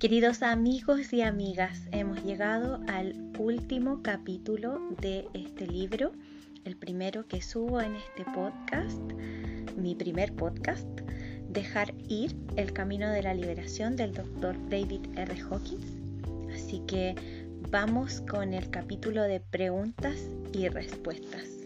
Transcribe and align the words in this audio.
Queridos 0.00 0.42
amigos 0.42 1.12
y 1.12 1.20
amigas, 1.20 1.82
hemos 1.92 2.24
llegado 2.24 2.80
al 2.88 3.14
último 3.38 4.02
capítulo 4.02 4.80
de 4.98 5.28
este 5.34 5.66
libro, 5.66 6.12
el 6.64 6.74
primero 6.74 7.28
que 7.28 7.42
subo 7.42 7.82
en 7.82 7.96
este 7.96 8.24
podcast, 8.34 8.98
mi 9.76 9.94
primer 9.94 10.34
podcast, 10.34 10.88
Dejar 11.50 11.92
ir 12.08 12.34
el 12.56 12.72
camino 12.72 13.10
de 13.10 13.22
la 13.22 13.34
liberación 13.34 13.94
del 13.94 14.14
doctor 14.14 14.56
David 14.70 15.02
R. 15.16 15.38
Hawkins. 15.42 15.98
Así 16.54 16.80
que 16.86 17.14
vamos 17.70 18.22
con 18.22 18.54
el 18.54 18.70
capítulo 18.70 19.24
de 19.24 19.40
preguntas 19.40 20.16
y 20.54 20.68
respuestas. 20.68 21.59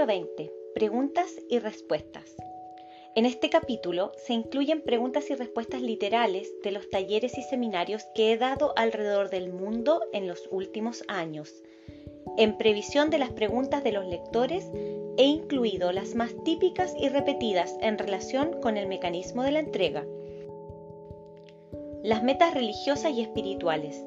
Capítulo 0.00 0.18
20. 0.18 0.52
Preguntas 0.74 1.30
y 1.50 1.58
respuestas. 1.58 2.34
En 3.14 3.26
este 3.26 3.50
capítulo 3.50 4.12
se 4.16 4.32
incluyen 4.32 4.80
preguntas 4.80 5.28
y 5.28 5.34
respuestas 5.34 5.82
literales 5.82 6.50
de 6.64 6.70
los 6.70 6.88
talleres 6.88 7.36
y 7.36 7.42
seminarios 7.42 8.06
que 8.14 8.32
he 8.32 8.38
dado 8.38 8.72
alrededor 8.76 9.28
del 9.28 9.52
mundo 9.52 10.00
en 10.14 10.26
los 10.26 10.48
últimos 10.50 11.04
años. 11.08 11.52
En 12.38 12.56
previsión 12.56 13.10
de 13.10 13.18
las 13.18 13.30
preguntas 13.30 13.84
de 13.84 13.92
los 13.92 14.06
lectores, 14.06 14.70
he 15.18 15.24
incluido 15.24 15.92
las 15.92 16.14
más 16.14 16.32
típicas 16.44 16.94
y 16.98 17.10
repetidas 17.10 17.76
en 17.82 17.98
relación 17.98 18.58
con 18.62 18.78
el 18.78 18.86
mecanismo 18.86 19.42
de 19.42 19.52
la 19.52 19.60
entrega. 19.60 20.06
Las 22.02 22.22
metas 22.22 22.54
religiosas 22.54 23.12
y 23.12 23.20
espirituales 23.20 24.02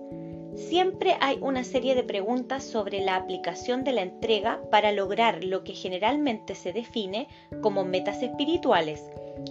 Siempre 0.56 1.16
hay 1.20 1.40
una 1.42 1.64
serie 1.64 1.96
de 1.96 2.04
preguntas 2.04 2.64
sobre 2.64 3.02
la 3.02 3.16
aplicación 3.16 3.84
de 3.84 3.92
la 3.92 4.04
entrega 4.04 4.62
para 4.70 4.92
lograr 4.92 5.44
lo 5.44 5.64
que 5.64 5.74
generalmente 5.74 6.54
se 6.54 6.74
define 6.74 7.28
como 7.62 7.86
metas 7.86 8.22
espirituales, 8.22 9.04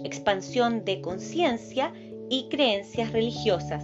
expansión 0.05 0.85
de 0.85 1.01
conciencia 1.01 1.93
y 2.29 2.47
creencias 2.49 3.11
religiosas. 3.11 3.83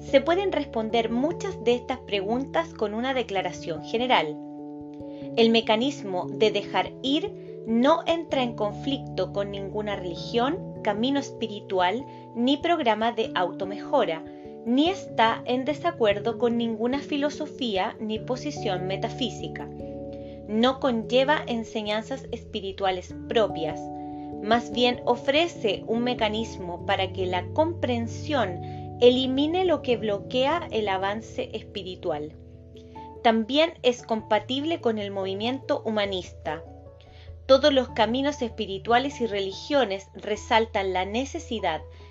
Se 0.00 0.20
pueden 0.20 0.52
responder 0.52 1.10
muchas 1.10 1.62
de 1.64 1.74
estas 1.74 1.98
preguntas 2.00 2.74
con 2.74 2.92
una 2.92 3.14
declaración 3.14 3.82
general. 3.84 4.36
El 5.36 5.50
mecanismo 5.50 6.28
de 6.28 6.50
dejar 6.50 6.92
ir 7.02 7.32
no 7.66 8.02
entra 8.06 8.42
en 8.42 8.56
conflicto 8.56 9.32
con 9.32 9.52
ninguna 9.52 9.96
religión, 9.96 10.82
camino 10.82 11.20
espiritual 11.20 12.04
ni 12.34 12.58
programa 12.58 13.12
de 13.12 13.30
automejora, 13.34 14.22
ni 14.64 14.88
está 14.88 15.42
en 15.44 15.64
desacuerdo 15.64 16.38
con 16.38 16.56
ninguna 16.56 17.00
filosofía 17.00 17.96
ni 18.00 18.18
posición 18.18 18.86
metafísica. 18.86 19.68
No 20.48 20.80
conlleva 20.80 21.42
enseñanzas 21.46 22.26
espirituales 22.30 23.14
propias, 23.28 23.80
más 24.42 24.72
bien 24.72 25.00
ofrece 25.04 25.84
un 25.86 26.02
mecanismo 26.02 26.84
para 26.84 27.12
que 27.12 27.26
la 27.26 27.46
comprensión 27.52 28.60
elimine 29.00 29.64
lo 29.64 29.82
que 29.82 29.96
bloquea 29.96 30.68
el 30.70 30.88
avance 30.88 31.50
espiritual. 31.52 32.34
También 33.22 33.74
es 33.82 34.02
compatible 34.02 34.80
con 34.80 34.98
el 34.98 35.12
movimiento 35.12 35.80
humanista. 35.84 36.62
Todos 37.46 37.72
los 37.72 37.90
caminos 37.90 38.42
espirituales 38.42 39.20
y 39.20 39.26
religiones 39.26 40.08
resaltan 40.14 40.92
la 40.92 41.04
necesidad 41.04 41.80
de 41.80 42.01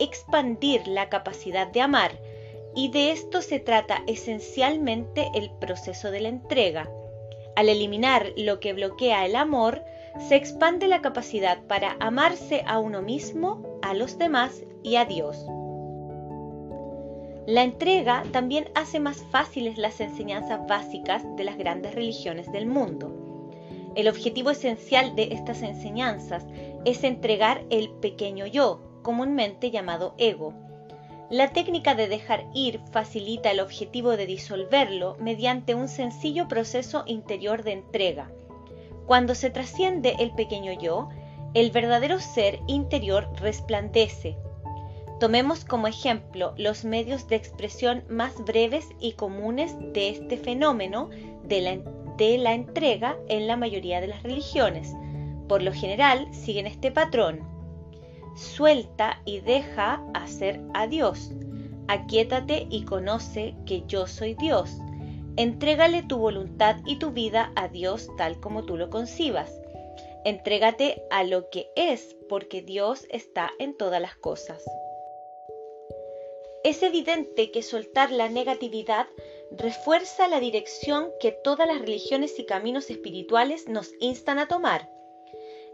expandir 0.00 0.86
la 0.86 1.08
capacidad 1.08 1.66
de 1.66 1.80
amar 1.80 2.12
y 2.74 2.90
de 2.90 3.12
esto 3.12 3.42
se 3.42 3.60
trata 3.60 4.02
esencialmente 4.06 5.30
el 5.34 5.50
proceso 5.50 6.10
de 6.10 6.20
la 6.20 6.28
entrega. 6.28 6.88
Al 7.56 7.68
eliminar 7.68 8.32
lo 8.36 8.60
que 8.60 8.72
bloquea 8.72 9.26
el 9.26 9.34
amor, 9.34 9.82
se 10.28 10.36
expande 10.36 10.86
la 10.88 11.00
capacidad 11.00 11.58
para 11.66 11.96
amarse 12.00 12.62
a 12.66 12.78
uno 12.78 13.02
mismo, 13.02 13.78
a 13.82 13.94
los 13.94 14.18
demás 14.18 14.62
y 14.82 14.96
a 14.96 15.04
Dios. 15.04 15.44
La 17.46 17.62
entrega 17.62 18.24
también 18.30 18.68
hace 18.74 19.00
más 19.00 19.24
fáciles 19.30 19.78
las 19.78 20.00
enseñanzas 20.00 20.66
básicas 20.66 21.24
de 21.36 21.44
las 21.44 21.56
grandes 21.56 21.94
religiones 21.94 22.52
del 22.52 22.66
mundo. 22.66 23.10
El 23.94 24.06
objetivo 24.06 24.50
esencial 24.50 25.16
de 25.16 25.30
estas 25.32 25.62
enseñanzas 25.62 26.46
es 26.84 27.04
entregar 27.04 27.64
el 27.70 27.90
pequeño 27.90 28.46
yo, 28.46 28.87
comúnmente 29.08 29.70
llamado 29.70 30.14
ego. 30.18 30.52
La 31.30 31.48
técnica 31.48 31.94
de 31.94 32.08
dejar 32.08 32.44
ir 32.52 32.78
facilita 32.92 33.50
el 33.50 33.60
objetivo 33.60 34.18
de 34.18 34.26
disolverlo 34.26 35.16
mediante 35.18 35.74
un 35.74 35.88
sencillo 35.88 36.46
proceso 36.46 37.04
interior 37.06 37.62
de 37.62 37.72
entrega. 37.72 38.30
Cuando 39.06 39.34
se 39.34 39.48
trasciende 39.48 40.14
el 40.18 40.32
pequeño 40.32 40.78
yo, 40.78 41.08
el 41.54 41.70
verdadero 41.70 42.20
ser 42.20 42.60
interior 42.66 43.30
resplandece. 43.36 44.36
Tomemos 45.20 45.64
como 45.64 45.86
ejemplo 45.86 46.52
los 46.58 46.84
medios 46.84 47.28
de 47.28 47.36
expresión 47.36 48.04
más 48.10 48.34
breves 48.44 48.88
y 49.00 49.12
comunes 49.12 49.74
de 49.94 50.10
este 50.10 50.36
fenómeno 50.36 51.08
de 51.44 51.62
la, 51.62 51.78
de 52.18 52.36
la 52.36 52.52
entrega 52.52 53.16
en 53.28 53.46
la 53.46 53.56
mayoría 53.56 54.02
de 54.02 54.08
las 54.08 54.22
religiones. 54.22 54.92
Por 55.48 55.62
lo 55.62 55.72
general 55.72 56.28
siguen 56.34 56.66
este 56.66 56.92
patrón 56.92 57.56
suelta 58.38 59.20
y 59.24 59.40
deja 59.40 60.02
hacer 60.14 60.60
a 60.74 60.86
Dios. 60.86 61.30
Aquietate 61.88 62.66
y 62.70 62.84
conoce 62.84 63.54
que 63.66 63.82
yo 63.86 64.06
soy 64.06 64.34
Dios. 64.34 64.70
Entrégale 65.36 66.02
tu 66.02 66.18
voluntad 66.18 66.76
y 66.86 66.98
tu 66.98 67.12
vida 67.12 67.52
a 67.56 67.68
Dios 67.68 68.08
tal 68.16 68.40
como 68.40 68.64
tú 68.64 68.76
lo 68.76 68.90
concibas. 68.90 69.52
Entrégate 70.24 71.02
a 71.10 71.24
lo 71.24 71.48
que 71.50 71.70
es 71.76 72.16
porque 72.28 72.60
Dios 72.60 73.06
está 73.10 73.50
en 73.58 73.76
todas 73.76 74.00
las 74.00 74.16
cosas. 74.16 74.62
Es 76.64 76.82
evidente 76.82 77.50
que 77.50 77.62
soltar 77.62 78.10
la 78.10 78.28
negatividad 78.28 79.06
refuerza 79.50 80.28
la 80.28 80.40
dirección 80.40 81.10
que 81.20 81.32
todas 81.32 81.66
las 81.66 81.80
religiones 81.80 82.38
y 82.38 82.44
caminos 82.44 82.90
espirituales 82.90 83.68
nos 83.68 83.92
instan 84.00 84.38
a 84.38 84.48
tomar. 84.48 84.90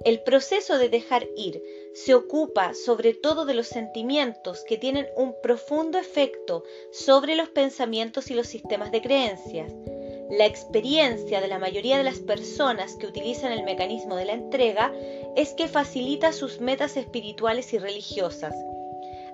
El 0.04 0.20
proceso 0.20 0.76
de 0.76 0.90
dejar 0.90 1.26
ir 1.34 1.62
se 1.94 2.14
ocupa 2.14 2.74
sobre 2.74 3.14
todo 3.14 3.46
de 3.46 3.54
los 3.54 3.68
sentimientos 3.68 4.62
que 4.64 4.76
tienen 4.76 5.06
un 5.16 5.34
profundo 5.42 5.98
efecto 5.98 6.62
sobre 6.92 7.36
los 7.36 7.48
pensamientos 7.48 8.30
y 8.30 8.34
los 8.34 8.46
sistemas 8.46 8.92
de 8.92 9.00
creencias. 9.00 9.72
La 10.28 10.44
experiencia 10.44 11.40
de 11.40 11.48
la 11.48 11.58
mayoría 11.58 11.96
de 11.96 12.04
las 12.04 12.18
personas 12.18 12.96
que 12.96 13.06
utilizan 13.06 13.52
el 13.52 13.64
mecanismo 13.64 14.16
de 14.16 14.26
la 14.26 14.34
entrega 14.34 14.92
es 15.36 15.54
que 15.54 15.68
facilita 15.68 16.32
sus 16.32 16.60
metas 16.60 16.98
espirituales 16.98 17.72
y 17.72 17.78
religiosas. 17.78 18.54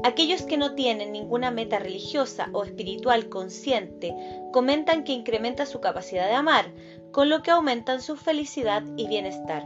Aquellos 0.05 0.43
que 0.43 0.57
no 0.57 0.77
tienen 0.77 1.11
ninguna 1.11 1.51
meta 1.51 1.81
religiosa 1.81 2.49
o 2.53 2.63
espiritual 2.63 3.29
consciente 3.29 4.15
comentan 4.53 5.03
que 5.03 5.13
incrementa 5.13 5.67
su 5.67 5.81
capacidad 5.81 6.29
de 6.29 6.35
amar, 6.35 6.73
con 7.11 7.29
lo 7.29 7.43
que 7.43 7.51
aumentan 7.51 8.01
su 8.01 8.17
felicidad 8.17 8.85
y 8.97 9.09
bienestar. 9.09 9.65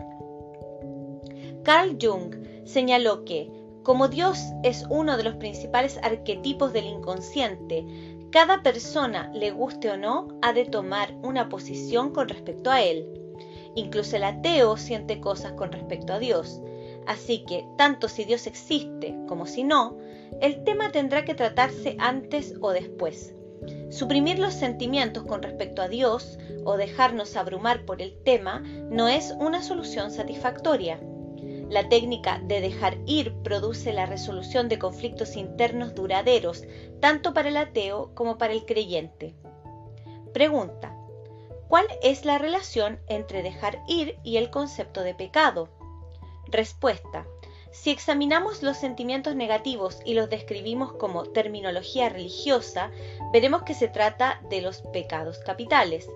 Carl 1.64 1.96
Jung 1.98 2.34
señaló 2.66 3.24
que, 3.24 3.50
como 3.82 4.08
Dios 4.08 4.38
es 4.62 4.84
uno 4.90 5.16
de 5.16 5.24
los 5.24 5.36
principales 5.36 5.98
arquetipos 6.02 6.74
del 6.74 6.84
inconsciente, 6.84 7.86
cada 8.30 8.62
persona, 8.62 9.30
le 9.32 9.50
guste 9.50 9.90
o 9.90 9.96
no, 9.96 10.28
ha 10.42 10.52
de 10.52 10.66
tomar 10.66 11.14
una 11.22 11.48
posición 11.48 12.12
con 12.12 12.28
respecto 12.28 12.70
a 12.70 12.82
él. 12.82 13.08
Incluso 13.76 14.16
el 14.16 14.24
ateo 14.24 14.76
siente 14.76 15.20
cosas 15.20 15.52
con 15.52 15.72
respecto 15.72 16.12
a 16.12 16.18
Dios. 16.18 16.60
Así 17.06 17.44
que, 17.46 17.66
tanto 17.78 18.08
si 18.08 18.24
Dios 18.24 18.46
existe 18.46 19.16
como 19.26 19.46
si 19.46 19.64
no, 19.64 19.96
el 20.42 20.64
tema 20.64 20.92
tendrá 20.92 21.24
que 21.24 21.34
tratarse 21.34 21.96
antes 21.98 22.54
o 22.60 22.72
después. 22.72 23.34
Suprimir 23.88 24.38
los 24.38 24.52
sentimientos 24.52 25.24
con 25.24 25.42
respecto 25.42 25.80
a 25.80 25.88
Dios 25.88 26.38
o 26.64 26.76
dejarnos 26.76 27.36
abrumar 27.36 27.86
por 27.86 28.02
el 28.02 28.14
tema 28.22 28.60
no 28.90 29.08
es 29.08 29.34
una 29.38 29.62
solución 29.62 30.10
satisfactoria. 30.10 31.00
La 31.74 31.88
técnica 31.88 32.38
de 32.38 32.60
dejar 32.60 32.98
ir 33.04 33.34
produce 33.42 33.92
la 33.92 34.06
resolución 34.06 34.68
de 34.68 34.78
conflictos 34.78 35.34
internos 35.34 35.96
duraderos, 35.96 36.62
tanto 37.00 37.34
para 37.34 37.48
el 37.48 37.56
ateo 37.56 38.14
como 38.14 38.38
para 38.38 38.52
el 38.52 38.64
creyente. 38.64 39.34
Pregunta. 40.32 40.96
¿Cuál 41.66 41.86
es 42.00 42.24
la 42.24 42.38
relación 42.38 43.00
entre 43.08 43.42
dejar 43.42 43.82
ir 43.88 44.16
y 44.22 44.36
el 44.36 44.50
concepto 44.50 45.00
de 45.02 45.16
pecado? 45.16 45.68
Respuesta. 46.46 47.26
Si 47.72 47.90
examinamos 47.90 48.62
los 48.62 48.76
sentimientos 48.76 49.34
negativos 49.34 49.98
y 50.04 50.14
los 50.14 50.30
describimos 50.30 50.92
como 50.92 51.24
terminología 51.24 52.08
religiosa, 52.08 52.92
veremos 53.32 53.64
que 53.64 53.74
se 53.74 53.88
trata 53.88 54.40
de 54.48 54.60
los 54.60 54.82
pecados 54.92 55.40
capitales, 55.40 56.08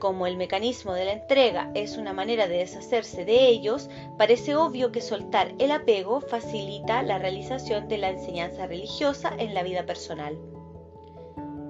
como 0.00 0.26
el 0.26 0.36
mecanismo 0.36 0.94
de 0.94 1.04
la 1.04 1.12
entrega 1.12 1.70
es 1.74 1.96
una 1.96 2.12
manera 2.12 2.48
de 2.48 2.56
deshacerse 2.56 3.24
de 3.24 3.46
ellos, 3.46 3.88
parece 4.18 4.56
obvio 4.56 4.90
que 4.90 5.00
soltar 5.00 5.54
el 5.60 5.70
apego 5.70 6.20
facilita 6.20 7.02
la 7.02 7.18
realización 7.18 7.86
de 7.86 7.98
la 7.98 8.08
enseñanza 8.08 8.66
religiosa 8.66 9.32
en 9.38 9.54
la 9.54 9.62
vida 9.62 9.86
personal. 9.86 10.36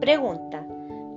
Pregunta. 0.01 0.67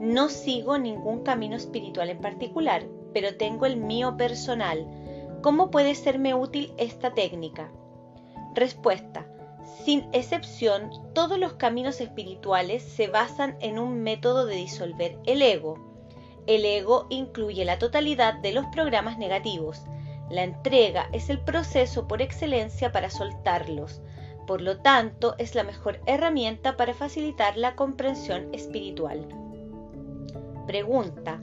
No 0.02 0.28
sigo 0.28 0.78
ningún 0.78 1.24
camino 1.24 1.56
espiritual 1.56 2.10
en 2.10 2.20
particular, 2.20 2.86
pero 3.14 3.38
tengo 3.38 3.66
el 3.66 3.78
mío 3.78 4.18
personal. 4.18 4.86
¿Cómo 5.42 5.72
puede 5.72 5.96
serme 5.96 6.34
útil 6.34 6.74
esta 6.78 7.14
técnica? 7.14 7.72
Respuesta. 8.56 9.26
Sin 9.86 10.08
excepción, 10.12 10.90
todos 11.14 11.38
los 11.38 11.54
caminos 11.54 12.02
espirituales 12.02 12.84
se 12.84 13.08
basan 13.08 13.56
en 13.62 13.80
un 13.80 14.02
método 14.02 14.46
de 14.46 14.56
disolver 14.56 15.18
el 15.26 15.42
ego. 15.42 15.93
El 16.46 16.66
ego 16.66 17.08
incluye 17.10 17.64
la 17.64 17.80
totalidad 17.80 18.34
de 18.36 18.52
los 18.52 18.66
programas 18.68 19.18
negativos. 19.18 19.84
La 20.30 20.44
entrega 20.44 21.08
es 21.14 21.30
el 21.30 21.40
proceso 21.40 22.08
por 22.08 22.22
excelencia 22.22 22.92
para 22.92 23.10
soltarlos. 23.10 24.02
Por 24.46 24.62
lo 24.62 24.80
tanto, 24.80 25.36
es 25.38 25.56
la 25.56 25.64
mejor 25.64 26.02
herramienta 26.06 26.76
para 26.76 26.94
facilitar 26.94 27.56
la 27.56 27.76
comprensión 27.76 28.54
espiritual. 28.54 29.28
Pregunta. 30.68 31.42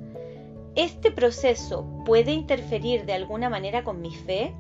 ¿Este 0.76 1.10
proceso 1.10 1.86
puede 2.04 2.32
interferir 2.32 3.06
de 3.06 3.14
alguna 3.14 3.48
manera 3.48 3.84
con 3.84 4.00
mi 4.00 4.14
fe? 4.14 4.54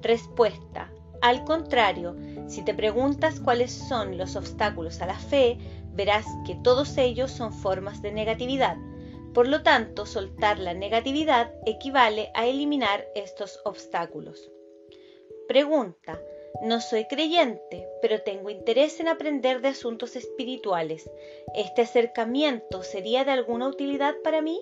Respuesta. 0.00 0.90
Al 1.20 1.44
contrario, 1.44 2.16
si 2.48 2.62
te 2.62 2.74
preguntas 2.74 3.38
cuáles 3.40 3.70
son 3.70 4.16
los 4.16 4.34
obstáculos 4.36 5.00
a 5.02 5.06
la 5.06 5.18
fe, 5.18 5.58
verás 5.92 6.26
que 6.46 6.54
todos 6.56 6.98
ellos 6.98 7.30
son 7.30 7.52
formas 7.52 8.00
de 8.02 8.12
negatividad. 8.12 8.76
Por 9.34 9.48
lo 9.48 9.62
tanto, 9.62 10.04
soltar 10.04 10.58
la 10.58 10.74
negatividad 10.74 11.54
equivale 11.64 12.30
a 12.34 12.46
eliminar 12.46 13.06
estos 13.14 13.60
obstáculos. 13.64 14.50
Pregunta. 15.48 16.20
No 16.60 16.80
soy 16.80 17.06
creyente, 17.06 17.88
pero 18.02 18.20
tengo 18.20 18.50
interés 18.50 19.00
en 19.00 19.08
aprender 19.08 19.62
de 19.62 19.68
asuntos 19.68 20.16
espirituales. 20.16 21.10
¿Este 21.54 21.82
acercamiento 21.82 22.82
sería 22.82 23.24
de 23.24 23.32
alguna 23.32 23.68
utilidad 23.68 24.14
para 24.22 24.42
mí? 24.42 24.60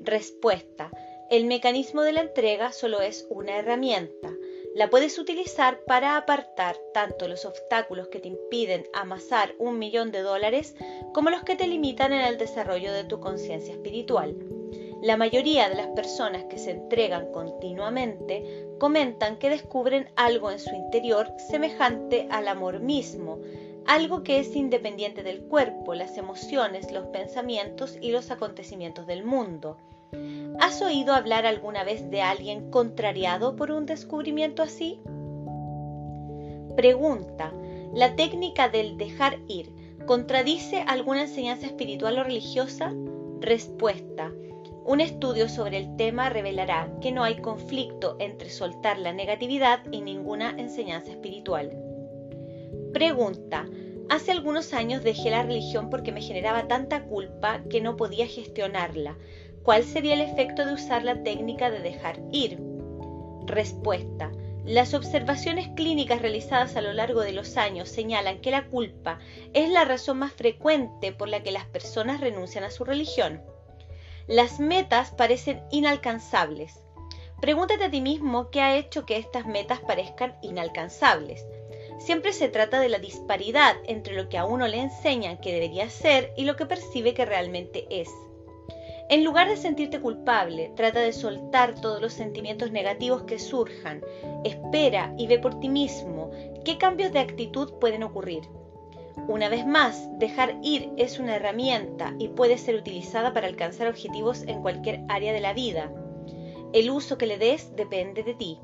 Respuesta. 0.00 0.90
El 1.30 1.46
mecanismo 1.46 2.02
de 2.02 2.12
la 2.12 2.22
entrega 2.22 2.72
solo 2.72 3.00
es 3.00 3.26
una 3.30 3.56
herramienta 3.56 4.36
la 4.76 4.90
puedes 4.90 5.18
utilizar 5.18 5.80
para 5.86 6.18
apartar 6.18 6.76
tanto 6.92 7.28
los 7.28 7.46
obstáculos 7.46 8.08
que 8.08 8.20
te 8.20 8.28
impiden 8.28 8.84
amasar 8.92 9.54
un 9.58 9.78
millón 9.78 10.12
de 10.12 10.20
dólares 10.20 10.76
como 11.14 11.30
los 11.30 11.44
que 11.44 11.56
te 11.56 11.66
limitan 11.66 12.12
en 12.12 12.20
el 12.20 12.36
desarrollo 12.36 12.92
de 12.92 13.04
tu 13.04 13.18
conciencia 13.18 13.72
espiritual. 13.72 14.36
La 15.00 15.16
mayoría 15.16 15.70
de 15.70 15.76
las 15.76 15.86
personas 15.88 16.44
que 16.44 16.58
se 16.58 16.72
entregan 16.72 17.32
continuamente 17.32 18.68
comentan 18.78 19.38
que 19.38 19.48
descubren 19.48 20.10
algo 20.14 20.50
en 20.50 20.58
su 20.58 20.74
interior 20.74 21.32
semejante 21.38 22.28
al 22.30 22.46
amor 22.46 22.80
mismo, 22.80 23.40
algo 23.86 24.22
que 24.24 24.40
es 24.40 24.54
independiente 24.54 25.22
del 25.22 25.40
cuerpo, 25.44 25.94
las 25.94 26.18
emociones, 26.18 26.92
los 26.92 27.06
pensamientos 27.06 27.96
y 28.02 28.10
los 28.10 28.30
acontecimientos 28.30 29.06
del 29.06 29.24
mundo. 29.24 29.78
¿Has 30.60 30.80
oído 30.82 31.12
hablar 31.12 31.46
alguna 31.46 31.84
vez 31.84 32.10
de 32.10 32.22
alguien 32.22 32.70
contrariado 32.70 33.56
por 33.56 33.70
un 33.70 33.86
descubrimiento 33.86 34.62
así? 34.62 35.00
Pregunta. 36.76 37.52
¿La 37.94 38.16
técnica 38.16 38.68
del 38.68 38.96
dejar 38.98 39.38
ir 39.48 39.72
contradice 40.06 40.84
alguna 40.86 41.22
enseñanza 41.22 41.66
espiritual 41.66 42.18
o 42.18 42.24
religiosa? 42.24 42.92
Respuesta. 43.40 44.32
Un 44.84 45.00
estudio 45.00 45.48
sobre 45.48 45.78
el 45.78 45.96
tema 45.96 46.30
revelará 46.30 46.92
que 47.00 47.10
no 47.10 47.24
hay 47.24 47.36
conflicto 47.36 48.16
entre 48.20 48.50
soltar 48.50 48.98
la 48.98 49.12
negatividad 49.12 49.80
y 49.90 50.00
ninguna 50.00 50.54
enseñanza 50.58 51.10
espiritual. 51.10 51.76
Pregunta. 52.92 53.66
Hace 54.08 54.30
algunos 54.30 54.72
años 54.72 55.02
dejé 55.02 55.30
la 55.30 55.42
religión 55.42 55.90
porque 55.90 56.12
me 56.12 56.22
generaba 56.22 56.68
tanta 56.68 57.02
culpa 57.04 57.62
que 57.68 57.80
no 57.80 57.96
podía 57.96 58.28
gestionarla. 58.28 59.16
¿Cuál 59.66 59.82
sería 59.82 60.14
el 60.14 60.20
efecto 60.20 60.64
de 60.64 60.74
usar 60.74 61.02
la 61.02 61.24
técnica 61.24 61.72
de 61.72 61.80
dejar 61.80 62.20
ir? 62.30 62.56
Respuesta. 63.46 64.30
Las 64.64 64.94
observaciones 64.94 65.66
clínicas 65.74 66.22
realizadas 66.22 66.76
a 66.76 66.80
lo 66.80 66.92
largo 66.92 67.22
de 67.22 67.32
los 67.32 67.56
años 67.56 67.88
señalan 67.88 68.40
que 68.40 68.52
la 68.52 68.68
culpa 68.68 69.18
es 69.54 69.68
la 69.68 69.84
razón 69.84 70.20
más 70.20 70.32
frecuente 70.32 71.10
por 71.10 71.28
la 71.28 71.42
que 71.42 71.50
las 71.50 71.64
personas 71.64 72.20
renuncian 72.20 72.62
a 72.62 72.70
su 72.70 72.84
religión. 72.84 73.42
Las 74.28 74.60
metas 74.60 75.10
parecen 75.10 75.60
inalcanzables. 75.72 76.84
Pregúntate 77.40 77.86
a 77.86 77.90
ti 77.90 78.00
mismo 78.00 78.52
qué 78.52 78.60
ha 78.60 78.76
hecho 78.76 79.04
que 79.04 79.16
estas 79.16 79.46
metas 79.46 79.80
parezcan 79.80 80.36
inalcanzables. 80.42 81.44
Siempre 81.98 82.32
se 82.32 82.48
trata 82.48 82.78
de 82.78 82.88
la 82.88 83.00
disparidad 83.00 83.74
entre 83.88 84.14
lo 84.14 84.28
que 84.28 84.38
a 84.38 84.44
uno 84.44 84.68
le 84.68 84.78
enseñan 84.78 85.38
que 85.38 85.52
debería 85.52 85.90
ser 85.90 86.32
y 86.36 86.44
lo 86.44 86.54
que 86.54 86.66
percibe 86.66 87.14
que 87.14 87.24
realmente 87.24 87.84
es. 87.90 88.08
En 89.08 89.22
lugar 89.22 89.48
de 89.48 89.56
sentirte 89.56 90.00
culpable, 90.00 90.72
trata 90.74 91.00
de 91.00 91.12
soltar 91.12 91.76
todos 91.80 92.00
los 92.00 92.12
sentimientos 92.12 92.72
negativos 92.72 93.22
que 93.22 93.38
surjan. 93.38 94.02
Espera 94.42 95.14
y 95.16 95.28
ve 95.28 95.38
por 95.38 95.60
ti 95.60 95.68
mismo 95.68 96.32
qué 96.64 96.76
cambios 96.76 97.12
de 97.12 97.20
actitud 97.20 97.74
pueden 97.74 98.02
ocurrir. 98.02 98.42
Una 99.28 99.48
vez 99.48 99.64
más, 99.64 100.08
dejar 100.18 100.56
ir 100.62 100.90
es 100.96 101.20
una 101.20 101.36
herramienta 101.36 102.14
y 102.18 102.28
puede 102.28 102.58
ser 102.58 102.74
utilizada 102.74 103.32
para 103.32 103.46
alcanzar 103.46 103.86
objetivos 103.86 104.42
en 104.42 104.60
cualquier 104.60 105.00
área 105.08 105.32
de 105.32 105.40
la 105.40 105.52
vida. 105.52 105.92
El 106.72 106.90
uso 106.90 107.16
que 107.16 107.26
le 107.26 107.38
des 107.38 107.76
depende 107.76 108.24
de 108.24 108.34
ti. 108.34 108.58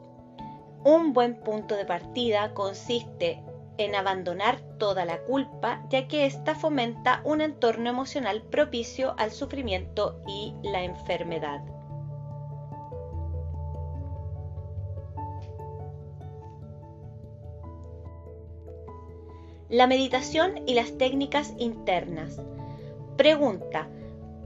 Un 0.85 1.13
buen 1.13 1.37
punto 1.41 1.77
de 1.77 1.85
partida 1.85 2.53
consiste 2.53 3.43
en 3.79 3.95
abandonar 3.95 4.61
toda 4.79 5.05
la 5.05 5.23
culpa, 5.23 5.83
ya 5.91 6.09
que 6.09 6.27
ésta 6.27 6.55
fomenta 6.55 7.21
un 7.25 7.41
entorno 7.41 7.89
emocional 7.89 8.43
propicio 8.43 9.15
al 9.19 9.31
sufrimiento 9.31 10.21
y 10.27 10.55
la 10.63 10.83
enfermedad. 10.83 11.63
La 19.69 19.87
meditación 19.87 20.61
y 20.67 20.75
las 20.75 20.99
técnicas 20.99 21.55
internas. 21.57 22.39
Pregunta. 23.17 23.89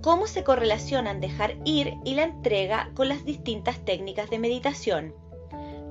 ¿Cómo 0.01 0.29
se 0.29 0.45
correlacionan 0.45 1.21
dejar 1.21 1.57
ir 1.65 1.95
y 2.05 2.15
la 2.15 2.23
entrega 2.23 2.93
con 2.95 3.09
las 3.09 3.25
distintas 3.25 3.85
técnicas 3.85 4.31
de 4.31 4.39
meditación? 4.39 5.15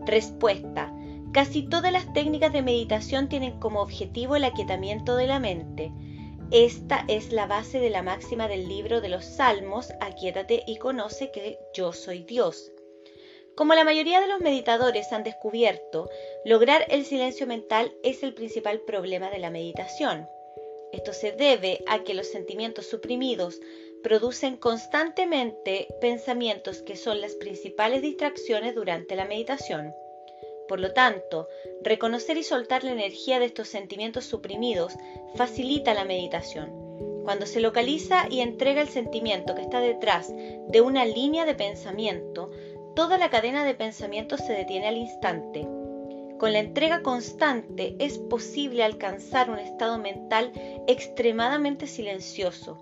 Respuesta. 0.05 0.93
Casi 1.33 1.63
todas 1.63 1.91
las 1.91 2.11
técnicas 2.13 2.53
de 2.53 2.61
meditación 2.61 3.27
tienen 3.29 3.59
como 3.59 3.81
objetivo 3.81 4.35
el 4.35 4.45
aquietamiento 4.45 5.15
de 5.15 5.27
la 5.27 5.39
mente. 5.39 5.91
Esta 6.51 7.03
es 7.07 7.31
la 7.31 7.47
base 7.47 7.79
de 7.79 7.89
la 7.89 8.03
máxima 8.03 8.47
del 8.47 8.67
libro 8.67 9.01
de 9.01 9.09
los 9.09 9.25
Salmos, 9.25 9.91
aquietate 9.99 10.63
y 10.65 10.77
conoce 10.77 11.31
que 11.31 11.59
yo 11.73 11.91
soy 11.91 12.23
Dios. 12.23 12.71
Como 13.55 13.73
la 13.73 13.83
mayoría 13.83 14.21
de 14.21 14.27
los 14.27 14.41
meditadores 14.41 15.11
han 15.11 15.23
descubierto, 15.23 16.09
lograr 16.43 16.85
el 16.89 17.05
silencio 17.05 17.47
mental 17.47 17.93
es 18.03 18.21
el 18.21 18.33
principal 18.33 18.81
problema 18.81 19.29
de 19.29 19.39
la 19.39 19.49
meditación. 19.49 20.27
Esto 20.91 21.13
se 21.13 21.31
debe 21.31 21.83
a 21.87 22.03
que 22.03 22.13
los 22.13 22.27
sentimientos 22.27 22.85
suprimidos 22.85 23.59
producen 24.03 24.57
constantemente 24.57 25.87
pensamientos 25.99 26.81
que 26.81 26.95
son 26.95 27.21
las 27.21 27.33
principales 27.33 28.01
distracciones 28.01 28.75
durante 28.75 29.15
la 29.15 29.25
meditación. 29.25 29.93
Por 30.67 30.79
lo 30.79 30.93
tanto, 30.93 31.47
reconocer 31.81 32.37
y 32.37 32.43
soltar 32.43 32.83
la 32.83 32.91
energía 32.91 33.39
de 33.39 33.45
estos 33.45 33.67
sentimientos 33.67 34.25
suprimidos 34.25 34.93
facilita 35.35 35.93
la 35.93 36.05
meditación. 36.05 36.85
Cuando 37.23 37.45
se 37.45 37.59
localiza 37.59 38.27
y 38.29 38.41
entrega 38.41 38.81
el 38.81 38.89
sentimiento 38.89 39.55
que 39.55 39.61
está 39.61 39.79
detrás 39.79 40.31
de 40.31 40.81
una 40.81 41.05
línea 41.05 41.45
de 41.45 41.55
pensamiento, 41.55 42.51
toda 42.95 43.17
la 43.17 43.29
cadena 43.29 43.65
de 43.65 43.73
pensamientos 43.73 44.41
se 44.45 44.53
detiene 44.53 44.87
al 44.87 44.97
instante. 44.97 45.67
Con 46.37 46.53
la 46.53 46.59
entrega 46.59 47.01
constante 47.01 47.95
es 47.99 48.17
posible 48.17 48.83
alcanzar 48.83 49.49
un 49.49 49.59
estado 49.59 49.97
mental 49.97 50.51
extremadamente 50.87 51.87
silencioso. 51.87 52.77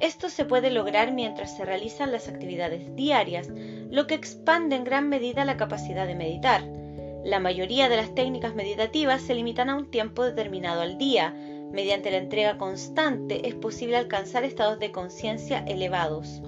Esto 0.00 0.28
se 0.28 0.44
puede 0.44 0.70
lograr 0.70 1.12
mientras 1.12 1.56
se 1.56 1.64
realizan 1.64 2.10
las 2.10 2.28
actividades 2.28 2.96
diarias, 2.96 3.48
lo 3.48 4.06
que 4.06 4.14
expande 4.14 4.76
en 4.76 4.84
gran 4.84 5.08
medida 5.08 5.44
la 5.44 5.56
capacidad 5.56 6.06
de 6.06 6.14
meditar. 6.14 6.79
La 7.24 7.38
mayoría 7.38 7.88
de 7.88 7.96
las 7.96 8.14
técnicas 8.14 8.54
meditativas 8.54 9.20
se 9.20 9.34
limitan 9.34 9.68
a 9.68 9.76
un 9.76 9.90
tiempo 9.90 10.24
determinado 10.24 10.80
al 10.80 10.96
día. 10.96 11.34
Mediante 11.70 12.10
la 12.10 12.16
entrega 12.16 12.56
constante 12.56 13.46
es 13.46 13.54
posible 13.54 13.96
alcanzar 13.96 14.44
estados 14.44 14.78
de 14.78 14.90
conciencia 14.90 15.58
elevados. 15.66 16.42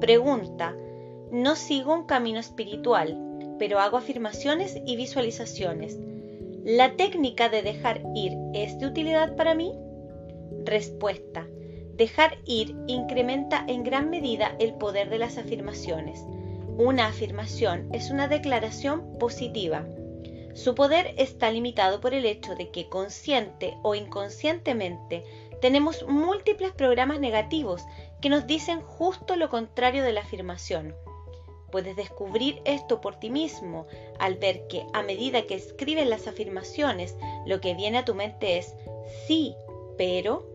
Pregunta. 0.00 0.74
No 1.30 1.56
sigo 1.56 1.94
un 1.94 2.04
camino 2.04 2.40
espiritual, 2.40 3.56
pero 3.58 3.78
hago 3.78 3.96
afirmaciones 3.96 4.80
y 4.84 4.96
visualizaciones. 4.96 5.98
¿La 6.64 6.96
técnica 6.96 7.48
de 7.48 7.62
dejar 7.62 8.02
ir 8.14 8.32
es 8.54 8.78
de 8.78 8.86
utilidad 8.86 9.36
para 9.36 9.54
mí? 9.54 9.72
Respuesta. 10.64 11.46
Dejar 11.96 12.38
ir 12.44 12.76
incrementa 12.86 13.64
en 13.68 13.84
gran 13.84 14.10
medida 14.10 14.56
el 14.58 14.74
poder 14.74 15.08
de 15.08 15.18
las 15.18 15.38
afirmaciones. 15.38 16.24
Una 16.78 17.08
afirmación 17.08 17.88
es 17.92 18.12
una 18.12 18.28
declaración 18.28 19.18
positiva. 19.18 19.84
Su 20.54 20.76
poder 20.76 21.12
está 21.16 21.50
limitado 21.50 22.00
por 22.00 22.14
el 22.14 22.24
hecho 22.24 22.54
de 22.54 22.70
que 22.70 22.88
consciente 22.88 23.76
o 23.82 23.96
inconscientemente 23.96 25.24
Tenemos 25.60 26.06
múltiples 26.06 26.70
programas 26.70 27.18
negativos 27.18 27.82
que 28.20 28.28
nos 28.28 28.46
dicen 28.46 28.80
justo 28.80 29.34
lo 29.34 29.48
contrario 29.48 30.04
de 30.04 30.12
la 30.12 30.20
afirmación. 30.20 30.94
Puedes 31.72 31.96
descubrir 31.96 32.62
esto 32.64 33.00
por 33.00 33.16
ti 33.16 33.28
mismo 33.28 33.88
al 34.20 34.36
ver 34.36 34.68
que 34.68 34.86
a 34.92 35.02
medida 35.02 35.48
que 35.48 35.56
escribes 35.56 36.06
las 36.06 36.28
afirmaciones, 36.28 37.16
lo 37.44 37.60
que 37.60 37.74
viene 37.74 37.98
a 37.98 38.04
tu 38.04 38.14
mente 38.14 38.56
es 38.56 38.72
sí, 39.26 39.56
pero. 39.96 40.46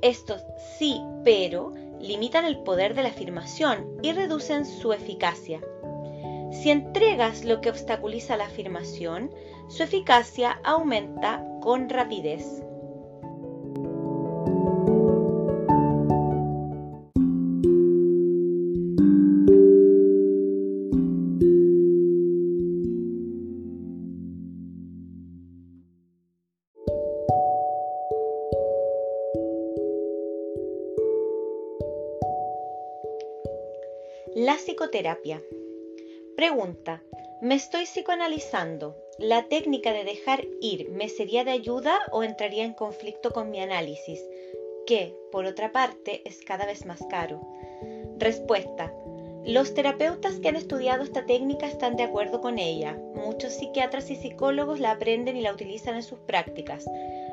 Estos 0.00 0.42
sí, 0.78 0.98
pero 1.24 1.74
limitan 2.02 2.44
el 2.44 2.58
poder 2.58 2.94
de 2.94 3.02
la 3.02 3.10
afirmación 3.10 3.86
y 4.02 4.12
reducen 4.12 4.66
su 4.66 4.92
eficacia. 4.92 5.60
Si 6.52 6.70
entregas 6.70 7.44
lo 7.44 7.60
que 7.60 7.70
obstaculiza 7.70 8.36
la 8.36 8.44
afirmación, 8.44 9.30
su 9.68 9.82
eficacia 9.82 10.60
aumenta 10.64 11.42
con 11.62 11.88
rapidez. 11.88 12.62
Pregunta. 36.36 37.02
Me 37.42 37.54
estoy 37.54 37.84
psicoanalizando. 37.84 38.96
¿La 39.18 39.44
técnica 39.44 39.92
de 39.92 40.04
dejar 40.04 40.46
ir 40.60 40.88
me 40.90 41.08
sería 41.08 41.44
de 41.44 41.50
ayuda 41.50 41.98
o 42.12 42.22
entraría 42.22 42.64
en 42.64 42.72
conflicto 42.72 43.30
con 43.30 43.50
mi 43.50 43.60
análisis? 43.60 44.24
Que, 44.86 45.14
por 45.30 45.44
otra 45.44 45.70
parte, 45.70 46.22
es 46.24 46.40
cada 46.44 46.64
vez 46.64 46.86
más 46.86 47.04
caro. 47.10 47.40
Respuesta. 48.16 48.92
Los 49.44 49.74
terapeutas 49.74 50.38
que 50.38 50.48
han 50.48 50.56
estudiado 50.56 51.02
esta 51.02 51.26
técnica 51.26 51.66
están 51.66 51.96
de 51.96 52.04
acuerdo 52.04 52.40
con 52.40 52.58
ella. 52.58 52.96
Muchos 53.14 53.52
psiquiatras 53.52 54.10
y 54.10 54.16
psicólogos 54.16 54.80
la 54.80 54.92
aprenden 54.92 55.36
y 55.36 55.42
la 55.42 55.52
utilizan 55.52 55.96
en 55.96 56.02
sus 56.02 56.20
prácticas. 56.20 56.86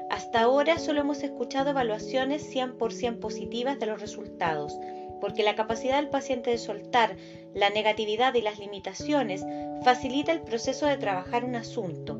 Hasta 0.09 0.41
ahora 0.41 0.79
solo 0.79 1.01
hemos 1.01 1.23
escuchado 1.23 1.69
evaluaciones 1.69 2.53
100% 2.53 3.19
positivas 3.19 3.79
de 3.79 3.85
los 3.85 4.01
resultados 4.01 4.77
porque 5.19 5.43
la 5.43 5.55
capacidad 5.55 5.97
del 5.97 6.09
paciente 6.09 6.49
de 6.49 6.57
soltar 6.57 7.15
la 7.53 7.69
negatividad 7.69 8.33
y 8.35 8.41
las 8.41 8.59
limitaciones 8.59 9.45
facilita 9.83 10.31
el 10.31 10.41
proceso 10.41 10.85
de 10.85 10.97
trabajar 10.97 11.43
un 11.45 11.55
asunto, 11.55 12.19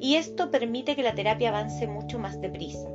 y 0.00 0.16
esto 0.16 0.50
permite 0.50 0.96
que 0.96 1.02
la 1.02 1.14
terapia 1.14 1.48
avance 1.48 1.86
mucho 1.86 2.18
más 2.18 2.40
deprisa. 2.40 2.88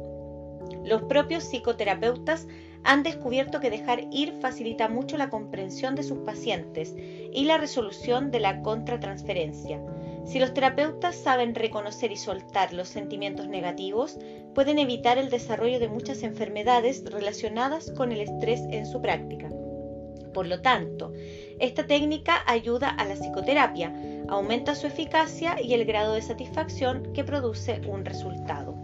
Los 0.83 1.03
propios 1.03 1.43
psicoterapeutas 1.43 2.48
han 2.83 3.03
descubierto 3.03 3.60
que 3.60 3.69
dejar 3.69 4.07
ir 4.12 4.33
facilita 4.41 4.88
mucho 4.88 5.17
la 5.17 5.29
comprensión 5.29 5.95
de 5.95 6.03
sus 6.03 6.19
pacientes 6.19 6.95
y 6.98 7.45
la 7.45 7.57
resolución 7.57 8.31
de 8.31 8.39
la 8.39 8.62
contratransferencia. 8.62 9.79
Si 10.25 10.39
los 10.39 10.53
terapeutas 10.53 11.15
saben 11.15 11.55
reconocer 11.55 12.11
y 12.11 12.17
soltar 12.17 12.73
los 12.73 12.87
sentimientos 12.87 13.47
negativos, 13.47 14.17
pueden 14.53 14.79
evitar 14.79 15.17
el 15.17 15.29
desarrollo 15.29 15.79
de 15.79 15.87
muchas 15.87 16.23
enfermedades 16.23 17.03
relacionadas 17.05 17.91
con 17.91 18.11
el 18.11 18.21
estrés 18.21 18.61
en 18.69 18.85
su 18.85 19.01
práctica. 19.01 19.49
Por 20.33 20.47
lo 20.47 20.61
tanto, 20.61 21.11
esta 21.59 21.87
técnica 21.87 22.43
ayuda 22.47 22.89
a 22.89 23.05
la 23.05 23.15
psicoterapia, 23.15 23.93
aumenta 24.29 24.75
su 24.75 24.87
eficacia 24.87 25.61
y 25.61 25.73
el 25.73 25.85
grado 25.85 26.13
de 26.13 26.21
satisfacción 26.21 27.11
que 27.13 27.23
produce 27.23 27.81
un 27.87 28.05
resultado. 28.05 28.75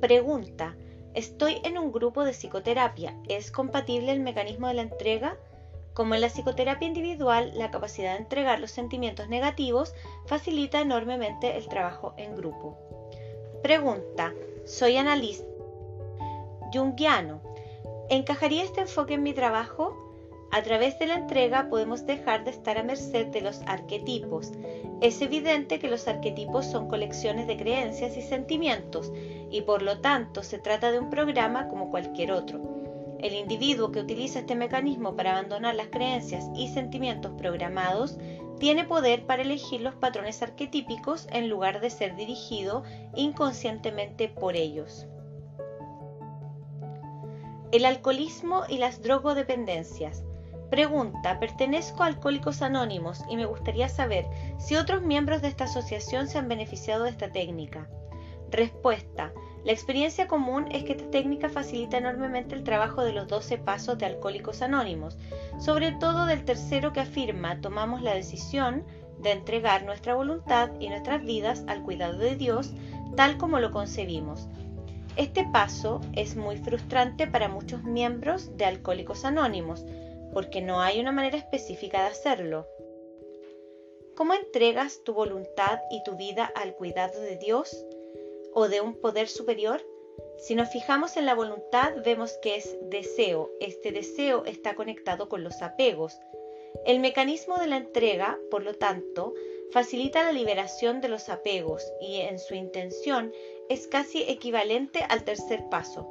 Pregunta. 0.00 0.76
Estoy 1.14 1.56
en 1.64 1.78
un 1.78 1.92
grupo 1.92 2.24
de 2.24 2.32
psicoterapia. 2.32 3.16
¿Es 3.26 3.50
compatible 3.50 4.12
el 4.12 4.20
mecanismo 4.20 4.68
de 4.68 4.74
la 4.74 4.82
entrega? 4.82 5.38
Como 5.96 6.14
en 6.14 6.20
la 6.20 6.28
psicoterapia 6.28 6.86
individual, 6.86 7.52
la 7.54 7.70
capacidad 7.70 8.12
de 8.12 8.18
entregar 8.18 8.60
los 8.60 8.70
sentimientos 8.70 9.30
negativos 9.30 9.94
facilita 10.26 10.82
enormemente 10.82 11.56
el 11.56 11.68
trabajo 11.68 12.12
en 12.18 12.36
grupo. 12.36 12.76
Pregunta. 13.62 14.34
Soy 14.66 14.98
analista 14.98 15.46
junguiano. 16.70 17.40
¿Encajaría 18.10 18.62
este 18.62 18.82
enfoque 18.82 19.14
en 19.14 19.22
mi 19.22 19.32
trabajo? 19.32 19.96
A 20.52 20.62
través 20.62 20.98
de 20.98 21.06
la 21.06 21.14
entrega 21.14 21.70
podemos 21.70 22.04
dejar 22.04 22.44
de 22.44 22.50
estar 22.50 22.76
a 22.76 22.82
merced 22.82 23.28
de 23.28 23.40
los 23.40 23.62
arquetipos. 23.62 24.52
Es 25.00 25.22
evidente 25.22 25.78
que 25.78 25.88
los 25.88 26.06
arquetipos 26.08 26.66
son 26.66 26.88
colecciones 26.88 27.46
de 27.46 27.56
creencias 27.56 28.18
y 28.18 28.22
sentimientos 28.22 29.14
y 29.50 29.62
por 29.62 29.80
lo 29.80 30.00
tanto 30.02 30.42
se 30.42 30.58
trata 30.58 30.92
de 30.92 30.98
un 30.98 31.08
programa 31.08 31.68
como 31.68 31.90
cualquier 31.90 32.32
otro. 32.32 32.75
El 33.20 33.34
individuo 33.34 33.92
que 33.92 34.00
utiliza 34.00 34.40
este 34.40 34.54
mecanismo 34.54 35.16
para 35.16 35.32
abandonar 35.32 35.74
las 35.74 35.88
creencias 35.88 36.48
y 36.54 36.68
sentimientos 36.68 37.32
programados 37.38 38.18
tiene 38.58 38.84
poder 38.84 39.26
para 39.26 39.42
elegir 39.42 39.80
los 39.80 39.94
patrones 39.94 40.42
arquetípicos 40.42 41.26
en 41.30 41.48
lugar 41.48 41.80
de 41.80 41.90
ser 41.90 42.16
dirigido 42.16 42.84
inconscientemente 43.14 44.28
por 44.28 44.56
ellos. 44.56 45.06
El 47.72 47.84
alcoholismo 47.84 48.62
y 48.68 48.78
las 48.78 49.02
drogodependencias. 49.02 50.22
Pregunta, 50.70 51.38
pertenezco 51.38 52.02
a 52.02 52.06
Alcohólicos 52.06 52.62
Anónimos 52.62 53.22
y 53.28 53.36
me 53.36 53.46
gustaría 53.46 53.88
saber 53.88 54.26
si 54.58 54.76
otros 54.76 55.02
miembros 55.02 55.42
de 55.42 55.48
esta 55.48 55.64
asociación 55.64 56.28
se 56.28 56.38
han 56.38 56.48
beneficiado 56.48 57.04
de 57.04 57.10
esta 57.10 57.30
técnica. 57.30 57.88
Respuesta, 58.50 59.32
la 59.66 59.72
experiencia 59.72 60.28
común 60.28 60.66
es 60.70 60.84
que 60.84 60.92
esta 60.92 61.10
técnica 61.10 61.48
facilita 61.48 61.98
enormemente 61.98 62.54
el 62.54 62.62
trabajo 62.62 63.02
de 63.02 63.12
los 63.12 63.26
12 63.26 63.58
pasos 63.58 63.98
de 63.98 64.06
Alcohólicos 64.06 64.62
Anónimos, 64.62 65.18
sobre 65.58 65.90
todo 65.90 66.26
del 66.26 66.44
tercero 66.44 66.92
que 66.92 67.00
afirma 67.00 67.60
tomamos 67.60 68.00
la 68.00 68.14
decisión 68.14 68.84
de 69.18 69.32
entregar 69.32 69.82
nuestra 69.82 70.14
voluntad 70.14 70.70
y 70.78 70.88
nuestras 70.88 71.24
vidas 71.24 71.64
al 71.66 71.82
cuidado 71.82 72.16
de 72.16 72.36
Dios 72.36 72.74
tal 73.16 73.38
como 73.38 73.58
lo 73.58 73.72
concebimos. 73.72 74.46
Este 75.16 75.44
paso 75.52 76.00
es 76.12 76.36
muy 76.36 76.58
frustrante 76.58 77.26
para 77.26 77.48
muchos 77.48 77.82
miembros 77.82 78.56
de 78.56 78.66
Alcohólicos 78.66 79.24
Anónimos, 79.24 79.84
porque 80.32 80.60
no 80.60 80.80
hay 80.80 81.00
una 81.00 81.10
manera 81.10 81.38
específica 81.38 82.02
de 82.02 82.10
hacerlo. 82.10 82.68
¿Cómo 84.14 84.32
entregas 84.32 85.02
tu 85.02 85.12
voluntad 85.12 85.80
y 85.90 86.04
tu 86.04 86.14
vida 86.14 86.52
al 86.54 86.76
cuidado 86.76 87.20
de 87.20 87.36
Dios? 87.36 87.84
O 88.56 88.68
de 88.68 88.80
un 88.80 88.94
poder 88.94 89.28
superior? 89.28 89.86
Si 90.38 90.54
nos 90.54 90.70
fijamos 90.70 91.18
en 91.18 91.26
la 91.26 91.34
voluntad, 91.34 91.92
vemos 92.02 92.38
que 92.40 92.56
es 92.56 92.74
deseo. 92.88 93.50
Este 93.60 93.92
deseo 93.92 94.46
está 94.46 94.74
conectado 94.74 95.28
con 95.28 95.44
los 95.44 95.60
apegos. 95.60 96.18
El 96.86 97.00
mecanismo 97.00 97.58
de 97.58 97.66
la 97.66 97.76
entrega, 97.76 98.38
por 98.50 98.62
lo 98.62 98.72
tanto, 98.72 99.34
facilita 99.72 100.24
la 100.24 100.32
liberación 100.32 101.02
de 101.02 101.08
los 101.08 101.28
apegos 101.28 101.84
y 102.00 102.20
en 102.20 102.38
su 102.38 102.54
intención 102.54 103.30
es 103.68 103.86
casi 103.88 104.22
equivalente 104.22 105.00
al 105.06 105.22
tercer 105.24 105.68
paso. 105.68 106.08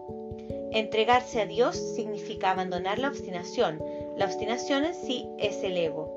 Entregarse 0.72 1.42
a 1.42 1.48
Dios 1.48 1.76
significa 1.96 2.52
abandonar 2.52 3.00
la 3.00 3.08
obstinación. 3.08 3.82
La 4.18 4.26
obstinación 4.26 4.86
en 4.86 4.94
sí 4.94 5.28
es 5.40 5.64
el 5.64 5.78
ego. 5.78 6.14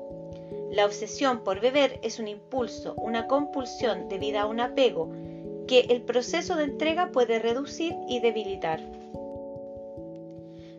La 0.69 0.85
obsesión 0.85 1.43
por 1.43 1.59
beber 1.59 1.99
es 2.03 2.19
un 2.19 2.27
impulso, 2.27 2.93
una 2.97 3.25
compulsión 3.25 4.07
debida 4.09 4.41
a 4.41 4.45
un 4.45 4.59
apego 4.59 5.11
que 5.69 5.81
el 5.81 6.01
proceso 6.01 6.55
de 6.55 6.63
entrega 6.63 7.11
puede 7.11 7.37
reducir 7.37 7.95
y 8.07 8.21
debilitar. 8.21 8.81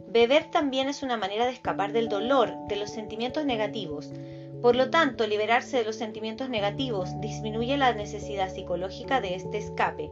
Beber 0.09 0.51
también 0.51 0.89
es 0.89 1.05
una 1.05 1.17
manera 1.17 1.47
de 1.47 1.53
escapar 1.53 1.93
del 1.93 2.09
dolor, 2.09 2.53
de 2.67 2.75
los 2.75 2.91
sentimientos 2.91 3.45
negativos. 3.45 4.13
Por 4.61 4.75
lo 4.75 4.91
tanto, 4.91 5.29
liberarse 5.29 5.77
de 5.77 5.85
los 5.85 5.95
sentimientos 5.95 6.49
negativos 6.49 7.09
disminuye 7.21 7.77
la 7.77 7.95
necesidad 7.95 8.53
psicológica 8.53 9.21
de 9.21 9.37
este 9.37 9.59
escape. 9.59 10.11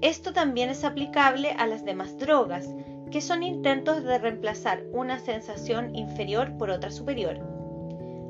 Esto 0.00 0.32
también 0.32 0.70
es 0.70 0.82
aplicable 0.82 1.50
a 1.58 1.66
las 1.66 1.84
demás 1.84 2.16
drogas, 2.16 2.70
que 3.10 3.20
son 3.20 3.42
intentos 3.42 4.02
de 4.02 4.16
reemplazar 4.16 4.82
una 4.92 5.18
sensación 5.18 5.94
inferior 5.94 6.56
por 6.56 6.70
otra 6.70 6.90
superior. 6.90 7.59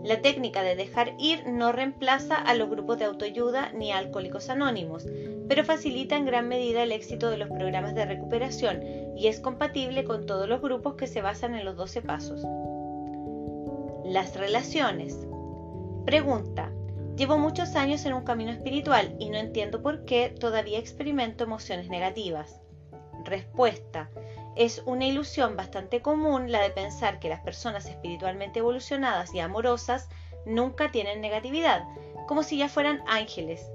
La 0.05 0.23
técnica 0.23 0.63
de 0.63 0.77
dejar 0.77 1.15
ir 1.19 1.47
no 1.47 1.73
reemplaza 1.73 2.37
a 2.37 2.55
los 2.55 2.71
grupos 2.71 2.99
de 2.99 3.05
autoayuda 3.05 3.73
ni 3.73 3.93
a 3.93 3.99
alcohólicos 3.99 4.49
anónimos, 4.49 5.07
pero 5.47 5.65
facilita 5.65 6.17
en 6.17 6.25
gran 6.25 6.49
medida 6.49 6.83
el 6.83 6.93
éxito 6.93 7.29
de 7.31 7.37
los 7.37 7.49
programas 7.49 7.95
de 7.95 8.07
recuperación 8.07 8.83
y 9.17 9.27
es 9.27 9.41
compatible 9.41 10.05
con 10.05 10.25
todos 10.25 10.49
los 10.49 10.63
grupos 10.63 10.95
que 10.95 11.07
se 11.07 11.21
basan 11.21 11.55
en 11.55 11.65
los 11.65 11.77
12 11.77 12.03
pasos. 12.03 12.43
Las 14.05 14.37
relaciones. 14.37 15.27
Pregunta. 16.07 16.73
Llevo 17.17 17.37
muchos 17.37 17.77
años 17.77 18.07
en 18.07 18.15
un 18.15 18.25
camino 18.25 18.51
espiritual 18.51 19.15
y 19.19 19.29
no 19.29 19.37
entiendo 19.37 19.83
por 19.83 20.07
qué 20.07 20.31
todavía 20.31 20.79
experimento 20.79 21.45
emociones 21.45 21.91
negativas. 21.91 22.59
Respuesta. 23.25 24.09
Es 24.57 24.83
una 24.85 25.07
ilusión 25.07 25.57
bastante 25.57 26.03
común 26.03 26.51
la 26.51 26.61
de 26.61 26.71
pensar 26.71 27.21
que 27.21 27.29
las 27.29 27.41
personas 27.41 27.87
espiritualmente 27.87 28.59
evolucionadas 28.59 29.35
y 29.35 29.41
amorosas 29.41 30.09
nunca 30.45 30.91
tienen 30.91 31.21
negatividad, 31.21 31.85
como 32.27 32.43
si 32.43 32.59
ya 32.59 32.69
fueran 32.69 33.03
ángeles 33.07 33.71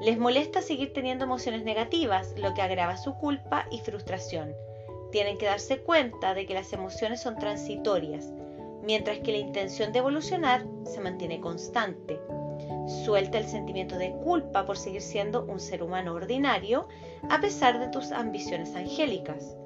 Les 0.00 0.18
molesta 0.18 0.60
seguir 0.60 0.92
teniendo 0.92 1.24
emociones 1.24 1.62
negativas, 1.64 2.34
lo 2.36 2.52
que 2.52 2.62
agrava 2.62 2.96
su 2.96 3.14
culpa 3.14 3.66
y 3.70 3.78
frustración. 3.78 4.54
Tienen 5.12 5.38
que 5.38 5.46
darse 5.46 5.78
cuenta 5.78 6.34
de 6.34 6.46
que 6.46 6.54
las 6.54 6.72
emociones 6.72 7.20
son 7.20 7.36
transitorias, 7.36 8.32
mientras 8.82 9.20
que 9.20 9.32
la 9.32 9.38
intención 9.38 9.92
de 9.92 10.00
evolucionar 10.00 10.66
se 10.84 11.00
mantiene 11.00 11.40
constante. 11.40 12.20
Suelta 13.04 13.38
el 13.38 13.46
sentimiento 13.46 13.96
de 13.96 14.12
culpa 14.12 14.66
por 14.66 14.76
seguir 14.76 15.00
siendo 15.00 15.44
un 15.44 15.60
ser 15.60 15.82
humano 15.82 16.14
ordinario 16.14 16.88
a 17.30 17.40
pesar 17.40 17.78
de 17.78 17.88
tus 17.88 18.10
ambiciones 18.10 18.74
angélicas. 18.74 19.56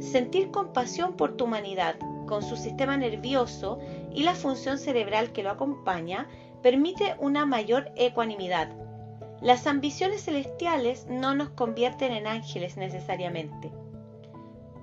Sentir 0.00 0.50
compasión 0.50 1.14
por 1.14 1.36
tu 1.36 1.44
humanidad, 1.44 1.96
con 2.26 2.42
su 2.42 2.56
sistema 2.56 2.96
nervioso 2.96 3.78
y 4.12 4.22
la 4.22 4.34
función 4.34 4.78
cerebral 4.78 5.32
que 5.32 5.42
lo 5.42 5.50
acompaña, 5.50 6.28
permite 6.62 7.16
una 7.18 7.46
mayor 7.46 7.92
ecuanimidad. 7.96 8.70
Las 9.40 9.66
ambiciones 9.66 10.24
celestiales 10.24 11.06
no 11.08 11.34
nos 11.34 11.50
convierten 11.50 12.12
en 12.12 12.26
ángeles 12.26 12.76
necesariamente. 12.76 13.70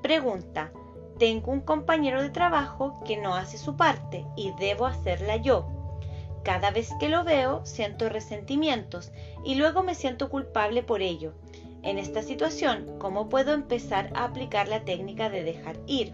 Pregunta. 0.01 0.71
Tengo 1.19 1.51
un 1.51 1.61
compañero 1.61 2.21
de 2.21 2.29
trabajo 2.29 3.01
que 3.03 3.17
no 3.17 3.33
hace 3.35 3.57
su 3.57 3.75
parte 3.75 4.25
y 4.35 4.51
debo 4.59 4.85
hacerla 4.85 5.37
yo. 5.37 5.67
Cada 6.43 6.69
vez 6.69 6.91
que 6.99 7.09
lo 7.09 7.23
veo 7.23 7.65
siento 7.65 8.07
resentimientos 8.07 9.11
y 9.43 9.55
luego 9.55 9.81
me 9.81 9.95
siento 9.95 10.29
culpable 10.29 10.83
por 10.83 11.01
ello. 11.01 11.33
En 11.83 11.97
esta 11.97 12.21
situación, 12.21 12.97
¿cómo 12.99 13.29
puedo 13.29 13.53
empezar 13.53 14.11
a 14.13 14.25
aplicar 14.25 14.67
la 14.67 14.83
técnica 14.83 15.29
de 15.29 15.43
dejar 15.43 15.77
ir? 15.87 16.13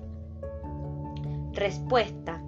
Respuesta. 1.53 2.41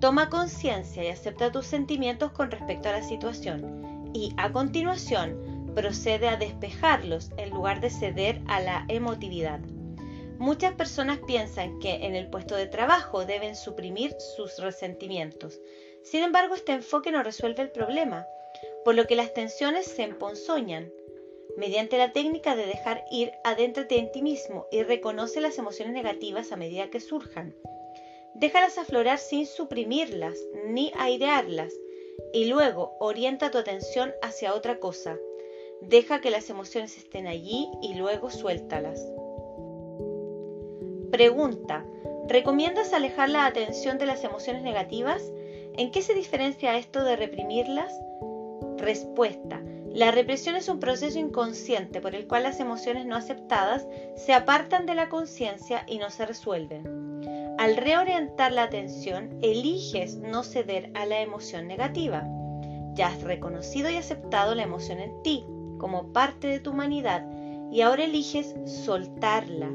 Toma 0.00 0.28
conciencia 0.28 1.04
y 1.04 1.08
acepta 1.08 1.52
tus 1.52 1.66
sentimientos 1.66 2.32
con 2.32 2.50
respecto 2.50 2.88
a 2.88 2.92
la 2.92 3.02
situación 3.02 4.10
y 4.12 4.32
a 4.36 4.52
continuación 4.52 5.72
procede 5.74 6.28
a 6.28 6.36
despejarlos 6.36 7.30
en 7.36 7.50
lugar 7.50 7.80
de 7.80 7.90
ceder 7.90 8.40
a 8.46 8.60
la 8.60 8.84
emotividad. 8.88 9.60
Muchas 10.38 10.74
personas 10.74 11.18
piensan 11.26 11.78
que 11.78 12.06
en 12.06 12.14
el 12.14 12.28
puesto 12.28 12.56
de 12.56 12.66
trabajo 12.66 13.24
deben 13.24 13.56
suprimir 13.56 14.14
sus 14.36 14.58
resentimientos. 14.58 15.60
Sin 16.02 16.22
embargo, 16.22 16.54
este 16.54 16.72
enfoque 16.72 17.10
no 17.10 17.22
resuelve 17.22 17.62
el 17.62 17.70
problema, 17.70 18.26
por 18.84 18.94
lo 18.94 19.06
que 19.06 19.16
las 19.16 19.32
tensiones 19.32 19.86
se 19.86 20.02
emponzoñan. 20.02 20.90
Mediante 21.56 21.96
la 21.96 22.12
técnica 22.12 22.54
de 22.54 22.66
dejar 22.66 23.04
ir, 23.10 23.32
adéntrate 23.42 23.98
en 23.98 24.12
ti 24.12 24.20
mismo 24.20 24.66
y 24.70 24.82
reconoce 24.82 25.40
las 25.40 25.58
emociones 25.58 25.94
negativas 25.94 26.52
a 26.52 26.56
medida 26.56 26.90
que 26.90 27.00
surjan. 27.00 27.54
Déjalas 28.34 28.76
aflorar 28.76 29.18
sin 29.18 29.46
suprimirlas 29.46 30.38
ni 30.66 30.92
airearlas 30.98 31.72
y 32.34 32.44
luego 32.44 32.96
orienta 33.00 33.50
tu 33.50 33.56
atención 33.56 34.12
hacia 34.20 34.54
otra 34.54 34.78
cosa. 34.78 35.16
Deja 35.80 36.20
que 36.20 36.30
las 36.30 36.50
emociones 36.50 36.98
estén 36.98 37.26
allí 37.26 37.70
y 37.80 37.94
luego 37.94 38.30
suéltalas. 38.30 39.00
Pregunta. 41.10 41.86
¿Recomiendas 42.28 42.92
alejar 42.92 43.30
la 43.30 43.46
atención 43.46 43.96
de 43.98 44.06
las 44.06 44.24
emociones 44.24 44.62
negativas? 44.62 45.22
¿En 45.78 45.90
qué 45.90 46.02
se 46.02 46.12
diferencia 46.12 46.76
esto 46.76 47.04
de 47.04 47.16
reprimirlas? 47.16 47.98
Respuesta. 48.76 49.62
La 49.96 50.10
represión 50.10 50.56
es 50.56 50.68
un 50.68 50.78
proceso 50.78 51.18
inconsciente 51.18 52.02
por 52.02 52.14
el 52.14 52.26
cual 52.26 52.42
las 52.42 52.60
emociones 52.60 53.06
no 53.06 53.16
aceptadas 53.16 53.86
se 54.14 54.34
apartan 54.34 54.84
de 54.84 54.94
la 54.94 55.08
conciencia 55.08 55.84
y 55.86 55.96
no 55.96 56.10
se 56.10 56.26
resuelven. 56.26 57.56
Al 57.56 57.78
reorientar 57.78 58.52
la 58.52 58.64
atención, 58.64 59.38
eliges 59.40 60.16
no 60.16 60.42
ceder 60.42 60.90
a 60.92 61.06
la 61.06 61.22
emoción 61.22 61.66
negativa. 61.66 62.28
Ya 62.92 63.06
has 63.06 63.22
reconocido 63.22 63.88
y 63.88 63.96
aceptado 63.96 64.54
la 64.54 64.64
emoción 64.64 65.00
en 65.00 65.22
ti 65.22 65.46
como 65.78 66.12
parte 66.12 66.46
de 66.46 66.60
tu 66.60 66.72
humanidad 66.72 67.26
y 67.72 67.80
ahora 67.80 68.04
eliges 68.04 68.54
soltarla 68.66 69.70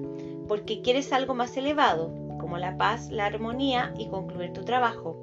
porque 0.48 0.84
quieres 0.84 1.14
algo 1.14 1.34
más 1.34 1.58
elevado, 1.58 2.14
como 2.40 2.60
la 2.60 2.78
paz, 2.78 3.10
la 3.10 3.26
armonía 3.26 3.92
y 3.98 4.08
concluir 4.08 4.54
tu 4.54 4.64
trabajo. 4.66 5.18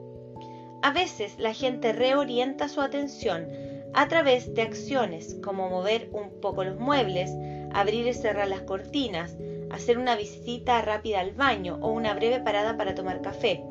A 0.82 0.90
veces 0.90 1.38
la 1.38 1.54
gente 1.54 1.92
reorienta 1.92 2.68
su 2.68 2.80
atención 2.80 3.46
a 3.94 4.08
través 4.08 4.54
de 4.54 4.62
acciones 4.62 5.36
como 5.42 5.68
mover 5.68 6.08
un 6.12 6.40
poco 6.40 6.64
los 6.64 6.78
muebles, 6.78 7.30
abrir 7.72 8.06
y 8.06 8.14
cerrar 8.14 8.48
las 8.48 8.62
cortinas, 8.62 9.36
hacer 9.70 9.98
una 9.98 10.16
visita 10.16 10.80
rápida 10.82 11.20
al 11.20 11.32
baño 11.32 11.78
o 11.80 11.90
una 11.90 12.14
breve 12.14 12.40
parada 12.40 12.76
para 12.76 12.94
tomar 12.94 13.22
café. 13.22 13.62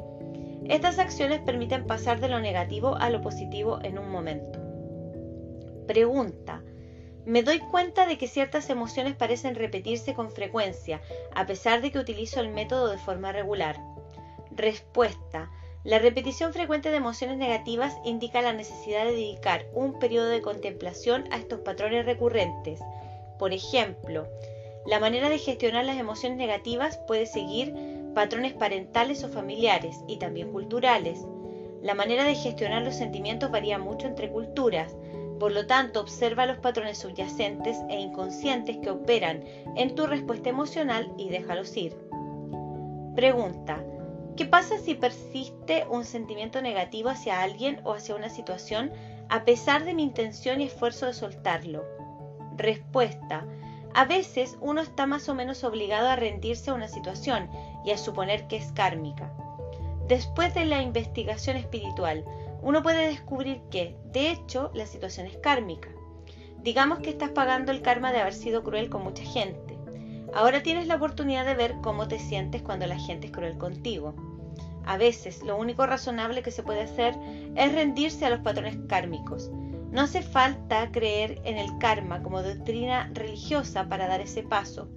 Estas 0.65 0.99
acciones 0.99 1.39
permiten 1.41 1.87
pasar 1.87 2.19
de 2.19 2.29
lo 2.29 2.39
negativo 2.39 2.95
a 2.95 3.09
lo 3.09 3.21
positivo 3.21 3.79
en 3.83 3.97
un 3.97 4.09
momento. 4.09 4.59
Pregunta. 5.87 6.61
Me 7.25 7.43
doy 7.43 7.59
cuenta 7.59 8.05
de 8.05 8.17
que 8.17 8.27
ciertas 8.27 8.69
emociones 8.69 9.15
parecen 9.15 9.55
repetirse 9.55 10.13
con 10.13 10.31
frecuencia, 10.31 11.01
a 11.35 11.45
pesar 11.45 11.81
de 11.81 11.91
que 11.91 11.99
utilizo 11.99 12.39
el 12.39 12.49
método 12.49 12.89
de 12.89 12.97
forma 12.97 13.31
regular. 13.31 13.77
Respuesta. 14.51 15.51
La 15.87 15.99
repetición 15.99 16.51
frecuente 16.51 16.89
de 16.89 16.97
emociones 16.97 17.37
negativas 17.37 17.95
indica 18.03 18.41
la 18.41 18.51
necesidad 18.51 19.05
de 19.05 19.13
dedicar 19.13 19.67
un 19.73 19.97
periodo 19.99 20.27
de 20.27 20.41
contemplación 20.41 21.23
a 21.31 21.37
estos 21.37 21.61
patrones 21.61 22.05
recurrentes. 22.05 22.81
Por 23.39 23.53
ejemplo, 23.53 24.27
la 24.85 24.99
manera 24.99 25.29
de 25.29 25.37
gestionar 25.37 25.85
las 25.85 25.97
emociones 25.97 26.37
negativas 26.37 26.99
puede 27.07 27.25
seguir 27.25 27.73
patrones 28.13 28.51
parentales 28.51 29.23
o 29.23 29.29
familiares 29.29 29.95
y 30.09 30.17
también 30.17 30.51
culturales. 30.51 31.25
La 31.81 31.93
manera 31.93 32.25
de 32.25 32.35
gestionar 32.35 32.81
los 32.81 32.95
sentimientos 32.95 33.49
varía 33.49 33.77
mucho 33.77 34.07
entre 34.07 34.29
culturas, 34.29 34.93
por 35.39 35.53
lo 35.53 35.67
tanto 35.67 36.01
observa 36.01 36.45
los 36.45 36.57
patrones 36.57 36.97
subyacentes 36.97 37.77
e 37.87 37.97
inconscientes 37.97 38.75
que 38.83 38.89
operan 38.89 39.41
en 39.77 39.95
tu 39.95 40.05
respuesta 40.05 40.49
emocional 40.49 41.09
y 41.17 41.29
déjalos 41.29 41.77
ir. 41.77 41.95
Pregunta. 43.15 43.81
¿Qué 44.37 44.45
pasa 44.45 44.77
si 44.77 44.93
persiste 44.93 45.87
un 45.89 46.05
sentimiento 46.05 46.61
negativo 46.61 47.09
hacia 47.09 47.41
alguien 47.41 47.81
o 47.83 47.93
hacia 47.93 48.13
una 48.13 48.29
situación 48.29 48.91
a 49.29 49.45
pesar 49.45 49.83
de 49.83 49.95
mi 49.95 50.03
intención 50.03 50.61
y 50.61 50.65
esfuerzo 50.65 51.07
de 51.07 51.13
soltarlo? 51.13 51.83
Respuesta. 52.55 53.47
A 53.95 54.05
veces 54.05 54.55
uno 54.61 54.81
está 54.81 55.07
más 55.07 55.27
o 55.27 55.33
menos 55.33 55.63
obligado 55.63 56.07
a 56.07 56.15
rendirse 56.15 56.69
a 56.69 56.75
una 56.75 56.87
situación 56.87 57.49
y 57.83 57.89
a 57.89 57.97
suponer 57.97 58.47
que 58.47 58.57
es 58.57 58.71
kármica. 58.73 59.33
Después 60.07 60.53
de 60.53 60.65
la 60.65 60.83
investigación 60.83 61.57
espiritual, 61.57 62.23
uno 62.61 62.83
puede 62.83 63.07
descubrir 63.07 63.61
que, 63.71 63.97
de 64.11 64.29
hecho, 64.29 64.69
la 64.75 64.85
situación 64.85 65.25
es 65.25 65.37
kármica. 65.37 65.89
Digamos 66.59 66.99
que 66.99 67.09
estás 67.09 67.31
pagando 67.31 67.71
el 67.71 67.81
karma 67.81 68.11
de 68.11 68.21
haber 68.21 68.35
sido 68.35 68.63
cruel 68.63 68.91
con 68.91 69.03
mucha 69.03 69.23
gente. 69.23 69.79
Ahora 70.31 70.61
tienes 70.61 70.85
la 70.85 70.97
oportunidad 70.97 71.45
de 71.45 71.55
ver 71.55 71.77
cómo 71.81 72.07
te 72.07 72.19
sientes 72.19 72.61
cuando 72.61 72.85
la 72.85 72.99
gente 72.99 73.27
es 73.27 73.33
cruel 73.33 73.57
contigo. 73.57 74.13
A 74.87 74.97
veces 74.97 75.43
lo 75.43 75.57
único 75.57 75.85
razonable 75.85 76.41
que 76.41 76.51
se 76.51 76.63
puede 76.63 76.81
hacer 76.81 77.13
es 77.55 77.73
rendirse 77.73 78.25
a 78.25 78.29
los 78.29 78.39
patrones 78.39 78.77
kármicos, 78.87 79.51
no 79.91 80.01
hace 80.01 80.21
falta 80.21 80.91
creer 80.91 81.39
en 81.45 81.57
el 81.57 81.77
karma 81.79 82.21
como 82.21 82.43
doctrina 82.43 83.09
religiosa 83.13 83.87
para 83.87 84.07
dar 84.07 84.21
ese 84.21 84.43
paso. 84.43 84.89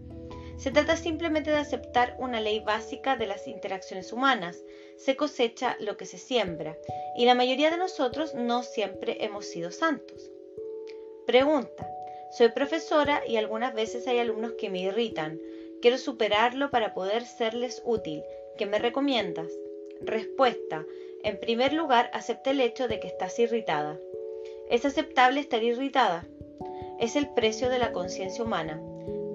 Se 0.56 0.70
trata 0.70 0.96
simplemente 0.96 1.50
de 1.50 1.56
aceptar 1.56 2.16
una 2.18 2.40
ley 2.40 2.60
básica 2.60 3.16
de 3.16 3.26
las 3.26 3.46
interacciones 3.46 4.12
humanas. 4.12 4.62
Se 4.98 5.16
cosecha 5.16 5.76
lo 5.80 5.96
que 5.96 6.06
se 6.06 6.18
siembra. 6.18 6.76
Y 7.16 7.24
la 7.24 7.34
mayoría 7.34 7.70
de 7.70 7.78
nosotros 7.78 8.34
no 8.34 8.62
siempre 8.62 9.24
hemos 9.24 9.46
sido 9.46 9.70
santos. 9.70 10.30
Pregunta. 11.26 11.88
Soy 12.36 12.50
profesora 12.50 13.22
y 13.26 13.36
algunas 13.36 13.72
veces 13.74 14.06
hay 14.06 14.18
alumnos 14.18 14.52
que 14.58 14.70
me 14.70 14.80
irritan. 14.80 15.40
Quiero 15.80 15.96
superarlo 15.96 16.70
para 16.70 16.92
poder 16.92 17.24
serles 17.24 17.80
útil. 17.86 18.22
¿Qué 18.58 18.66
me 18.66 18.78
recomiendas? 18.78 19.50
Respuesta. 20.02 20.86
En 21.22 21.38
primer 21.38 21.74
lugar, 21.74 22.10
acepta 22.14 22.52
el 22.52 22.60
hecho 22.60 22.88
de 22.88 23.00
que 23.00 23.08
estás 23.08 23.38
irritada. 23.38 23.98
Es 24.70 24.86
aceptable 24.86 25.40
estar 25.40 25.62
irritada. 25.62 26.26
Es 26.98 27.16
el 27.16 27.28
precio 27.28 27.68
de 27.68 27.78
la 27.78 27.92
conciencia 27.92 28.42
humana. 28.42 28.80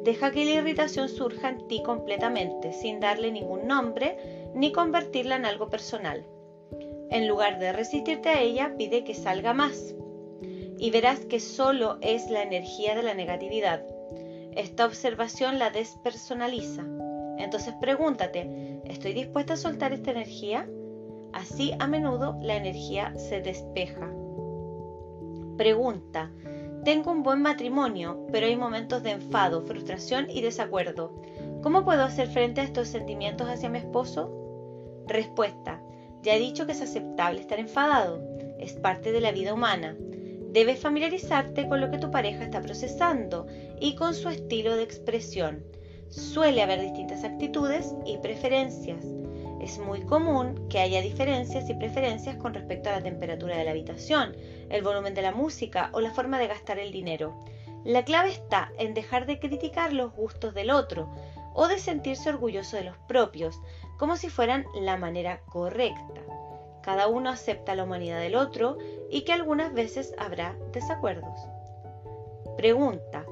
Deja 0.04 0.32
que 0.32 0.46
la 0.46 0.52
irritación 0.52 1.10
surja 1.10 1.50
en 1.50 1.68
ti 1.68 1.84
completamente, 1.84 2.74
sin 2.74 3.00
darle 3.00 3.32
ningún 3.32 3.68
nombre 3.68 4.18
ni 4.56 4.72
convertirla 4.72 5.36
en 5.36 5.46
algo 5.46 5.70
personal. 5.70 6.26
En 7.12 7.28
lugar 7.28 7.60
de 7.60 7.72
resistirte 7.72 8.30
a 8.30 8.42
ella, 8.42 8.74
pide 8.78 9.04
que 9.04 9.14
salga 9.14 9.54
más. 9.54 9.94
Y 10.78 10.90
verás 10.90 11.26
que 11.26 11.40
solo 11.40 11.98
es 12.02 12.30
la 12.32 12.42
energía 12.42 12.96
de 12.96 13.04
la 13.04 13.14
negatividad. 13.14 13.86
Esta 14.56 14.86
observación 14.86 15.60
la 15.60 15.70
despersonaliza. 15.70 16.84
Entonces 17.38 17.74
pregúntate, 17.80 18.75
¿estoy 18.86 19.14
dispuesta 19.14 19.54
a 19.54 19.58
soltar 19.58 19.94
esta 19.94 20.12
energía? 20.12 20.70
Así 21.34 21.74
a 21.80 21.88
menudo 21.88 22.38
la 22.42 22.56
energía 22.56 23.14
se 23.18 23.42
despeja. 23.42 24.12
Pregunta. 25.58 26.32
Tengo 26.84 27.12
un 27.12 27.24
buen 27.24 27.42
matrimonio, 27.42 28.28
pero 28.32 28.46
hay 28.46 28.56
momentos 28.56 29.04
de 29.04 29.12
enfado, 29.12 29.62
frustración 29.64 30.28
y 30.30 30.42
desacuerdo. 30.42 31.14
¿Cómo 31.64 31.84
puedo 31.84 32.04
hacer 32.04 32.28
frente 32.28 32.62
a 32.62 32.64
estos 32.64 32.88
sentimientos 32.88 33.50
hacia 33.50 33.70
mi 33.70 33.80
esposo? 33.80 34.32
Respuesta. 35.08 35.82
Ya 36.22 36.36
he 36.36 36.40
dicho 36.40 36.66
que 36.66 36.74
es 36.74 36.82
aceptable 36.82 37.42
estar 37.42 37.60
enfadado. 37.60 38.22
Es 38.60 38.74
parte 38.74 39.12
de 39.12 39.22
la 39.22 39.32
vida 39.32 39.54
humana. 39.54 39.96
Debes 40.52 40.80
familiarizarte 40.80 41.68
con 41.68 41.82
lo 41.82 41.92
que 41.92 41.98
tu 41.98 42.12
pareja 42.12 42.44
está 42.44 42.62
procesando 42.62 43.46
y 43.80 43.96
con 43.96 44.14
su 44.14 44.30
estilo 44.30 44.76
de 44.76 44.84
expresión. 44.84 45.66
Suele 46.10 46.62
haber 46.62 46.82
distintas 46.82 47.24
actitudes 47.24 47.94
y 48.06 48.18
preferencias. 48.18 49.04
Es 49.62 49.80
muy 49.80 50.02
común 50.02 50.68
que 50.70 50.80
haya 50.80 51.02
diferencias 51.02 51.70
y 51.70 51.74
preferencias 51.74 52.38
con 52.38 52.54
respecto 52.54 52.90
a 52.90 52.94
la 52.94 53.04
temperatura 53.04 53.58
de 53.58 53.66
la 53.66 53.72
habitación, 53.72 54.36
el 54.70 54.84
volumen 54.84 55.14
de 55.14 55.22
la 55.22 55.32
música 55.32 55.90
o 55.94 56.02
la 56.02 56.12
forma 56.12 56.40
de 56.40 56.48
gastar 56.48 56.78
el 56.80 56.92
dinero. 56.92 57.44
La 57.84 58.04
clave 58.04 58.30
está 58.30 58.72
en 58.78 58.94
dejar 58.94 59.26
de 59.26 59.40
criticar 59.40 59.94
los 59.94 60.14
gustos 60.14 60.54
del 60.54 60.72
otro 60.72 61.10
o 61.54 61.68
de 61.68 61.80
sentirse 61.80 62.30
orgulloso 62.30 62.78
de 62.78 62.84
los 62.84 62.98
propios, 63.08 63.60
como 63.98 64.18
si 64.18 64.30
fueran 64.30 64.66
la 64.80 64.98
manera 64.98 65.42
correcta. 65.46 66.22
Cada 66.84 67.08
uno 67.08 67.30
acepta 67.32 67.74
la 67.76 67.84
humanidad 67.84 68.20
del 68.20 68.36
otro 68.36 68.78
y 69.10 69.22
que 69.22 69.34
algunas 69.34 69.74
veces 69.74 70.14
habrá 70.18 70.56
desacuerdos. 70.72 71.40
Pregunta. 72.58 73.26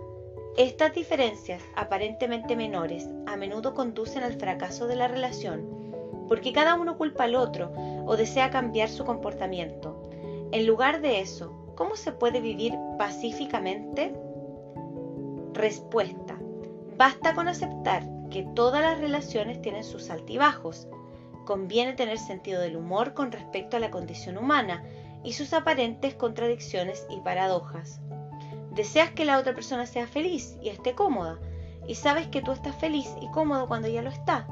Estas 0.57 0.93
diferencias 0.93 1.61
aparentemente 1.75 2.55
menores 2.55 3.09
a 3.25 3.35
menudo 3.37 3.73
conducen 3.73 4.23
al 4.23 4.33
fracaso 4.33 4.87
de 4.87 4.95
la 4.95 5.07
relación 5.07 5.83
porque 6.27 6.53
cada 6.53 6.75
uno 6.75 6.97
culpa 6.97 7.25
al 7.25 7.35
otro 7.35 7.71
o 8.05 8.15
desea 8.15 8.49
cambiar 8.49 8.89
su 8.89 9.05
comportamiento. 9.05 10.09
En 10.51 10.65
lugar 10.65 11.01
de 11.01 11.19
eso, 11.19 11.73
¿cómo 11.75 11.95
se 11.95 12.11
puede 12.11 12.41
vivir 12.41 12.73
pacíficamente? 12.97 14.13
Respuesta. 15.53 16.37
Basta 16.97 17.33
con 17.35 17.47
aceptar 17.47 18.03
que 18.29 18.47
todas 18.55 18.81
las 18.81 18.99
relaciones 18.99 19.61
tienen 19.61 19.83
sus 19.83 20.09
altibajos. 20.09 20.87
Conviene 21.45 21.93
tener 21.93 22.17
sentido 22.17 22.61
del 22.61 22.77
humor 22.77 23.13
con 23.13 23.31
respecto 23.31 23.77
a 23.77 23.79
la 23.79 23.91
condición 23.91 24.37
humana 24.37 24.83
y 25.23 25.33
sus 25.33 25.53
aparentes 25.53 26.15
contradicciones 26.15 27.05
y 27.09 27.19
paradojas. 27.21 27.99
Deseas 28.75 29.11
que 29.11 29.25
la 29.25 29.37
otra 29.37 29.53
persona 29.53 29.85
sea 29.85 30.07
feliz 30.07 30.57
y 30.61 30.69
esté 30.69 30.93
cómoda, 30.93 31.39
y 31.87 31.95
sabes 31.95 32.27
que 32.27 32.41
tú 32.41 32.51
estás 32.51 32.75
feliz 32.75 33.09
y 33.21 33.29
cómodo 33.31 33.67
cuando 33.67 33.87
ella 33.87 34.01
lo 34.01 34.09
está. 34.09 34.47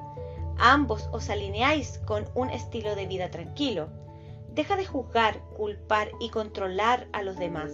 Ambos 0.57 1.09
os 1.11 1.29
alineáis 1.29 1.99
con 2.05 2.25
un 2.35 2.49
estilo 2.49 2.95
de 2.95 3.07
vida 3.07 3.31
tranquilo. 3.31 3.89
Deja 4.53 4.75
de 4.75 4.85
juzgar, 4.85 5.39
culpar 5.57 6.11
y 6.19 6.29
controlar 6.29 7.07
a 7.13 7.23
los 7.23 7.37
demás. 7.37 7.71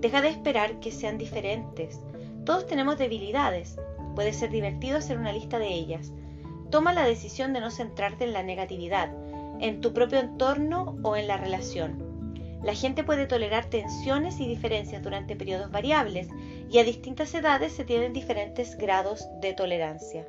Deja 0.00 0.20
de 0.20 0.28
esperar 0.28 0.78
que 0.80 0.92
sean 0.92 1.18
diferentes. 1.18 2.00
Todos 2.44 2.66
tenemos 2.66 2.98
debilidades. 2.98 3.76
Puede 4.14 4.32
ser 4.32 4.50
divertido 4.50 4.98
hacer 4.98 5.18
una 5.18 5.32
lista 5.32 5.58
de 5.58 5.68
ellas. 5.68 6.12
Toma 6.70 6.92
la 6.92 7.04
decisión 7.04 7.52
de 7.52 7.60
no 7.60 7.70
centrarte 7.70 8.24
en 8.24 8.32
la 8.32 8.42
negatividad, 8.42 9.10
en 9.60 9.80
tu 9.80 9.92
propio 9.92 10.20
entorno 10.20 10.96
o 11.02 11.16
en 11.16 11.26
la 11.26 11.36
relación. 11.36 12.09
La 12.62 12.74
gente 12.74 13.04
puede 13.04 13.26
tolerar 13.26 13.66
tensiones 13.66 14.38
y 14.38 14.46
diferencias 14.46 15.02
durante 15.02 15.34
periodos 15.34 15.70
variables 15.70 16.28
y 16.70 16.78
a 16.78 16.84
distintas 16.84 17.34
edades 17.34 17.72
se 17.72 17.84
tienen 17.84 18.12
diferentes 18.12 18.76
grados 18.76 19.26
de 19.40 19.54
tolerancia. 19.54 20.26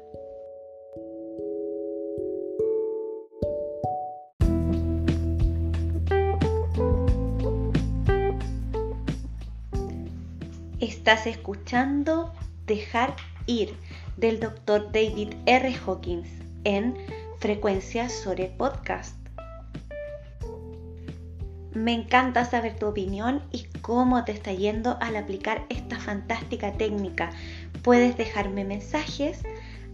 Estás 10.79 11.27
escuchando 11.27 12.33
Dejar 12.65 13.15
Ir 13.45 13.75
del 14.17 14.39
Dr. 14.39 14.91
David 14.91 15.33
R. 15.45 15.75
Hawkins 15.85 16.29
en 16.63 16.95
Frecuencia 17.39 18.07
Sore 18.09 18.51
Podcast. 18.57 19.20
Me 21.73 21.93
encanta 21.93 22.43
saber 22.43 22.77
tu 22.77 22.87
opinión 22.87 23.41
y 23.51 23.63
cómo 23.81 24.25
te 24.25 24.33
está 24.33 24.51
yendo 24.51 24.97
al 24.99 25.15
aplicar 25.15 25.65
esta 25.69 25.99
fantástica 25.99 26.73
técnica. 26.73 27.29
Puedes 27.81 28.17
dejarme 28.17 28.65
mensajes 28.65 29.43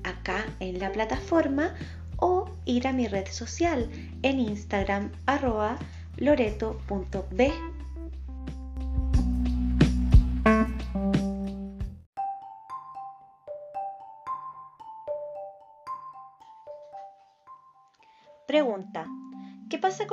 acá 0.03 0.45
en 0.59 0.79
la 0.79 0.91
plataforma 0.91 1.75
o 2.17 2.49
ir 2.65 2.87
a 2.87 2.93
mi 2.93 3.07
red 3.07 3.27
social 3.27 3.89
en 4.23 4.39
Instagram 4.39 5.11
arroba 5.27 5.77
loreto.b 6.17 7.53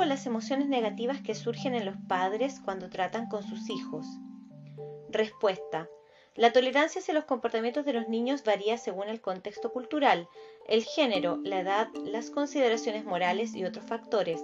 las 0.05 0.25
emociones 0.25 0.67
negativas 0.67 1.21
que 1.21 1.35
surgen 1.35 1.75
en 1.75 1.85
los 1.85 1.95
padres 2.07 2.59
cuando 2.63 2.89
tratan 2.89 3.27
con 3.27 3.43
sus 3.43 3.69
hijos? 3.69 4.05
Respuesta. 5.09 5.89
La 6.35 6.51
tolerancia 6.51 6.99
hacia 6.99 7.13
los 7.13 7.23
comportamientos 7.23 7.85
de 7.85 7.93
los 7.93 8.09
niños 8.09 8.43
varía 8.43 8.77
según 8.77 9.07
el 9.07 9.21
contexto 9.21 9.71
cultural, 9.71 10.27
el 10.67 10.83
género, 10.83 11.39
la 11.43 11.61
edad, 11.61 11.87
las 12.03 12.29
consideraciones 12.29 13.05
morales 13.05 13.55
y 13.55 13.63
otros 13.63 13.85
factores. 13.85 14.43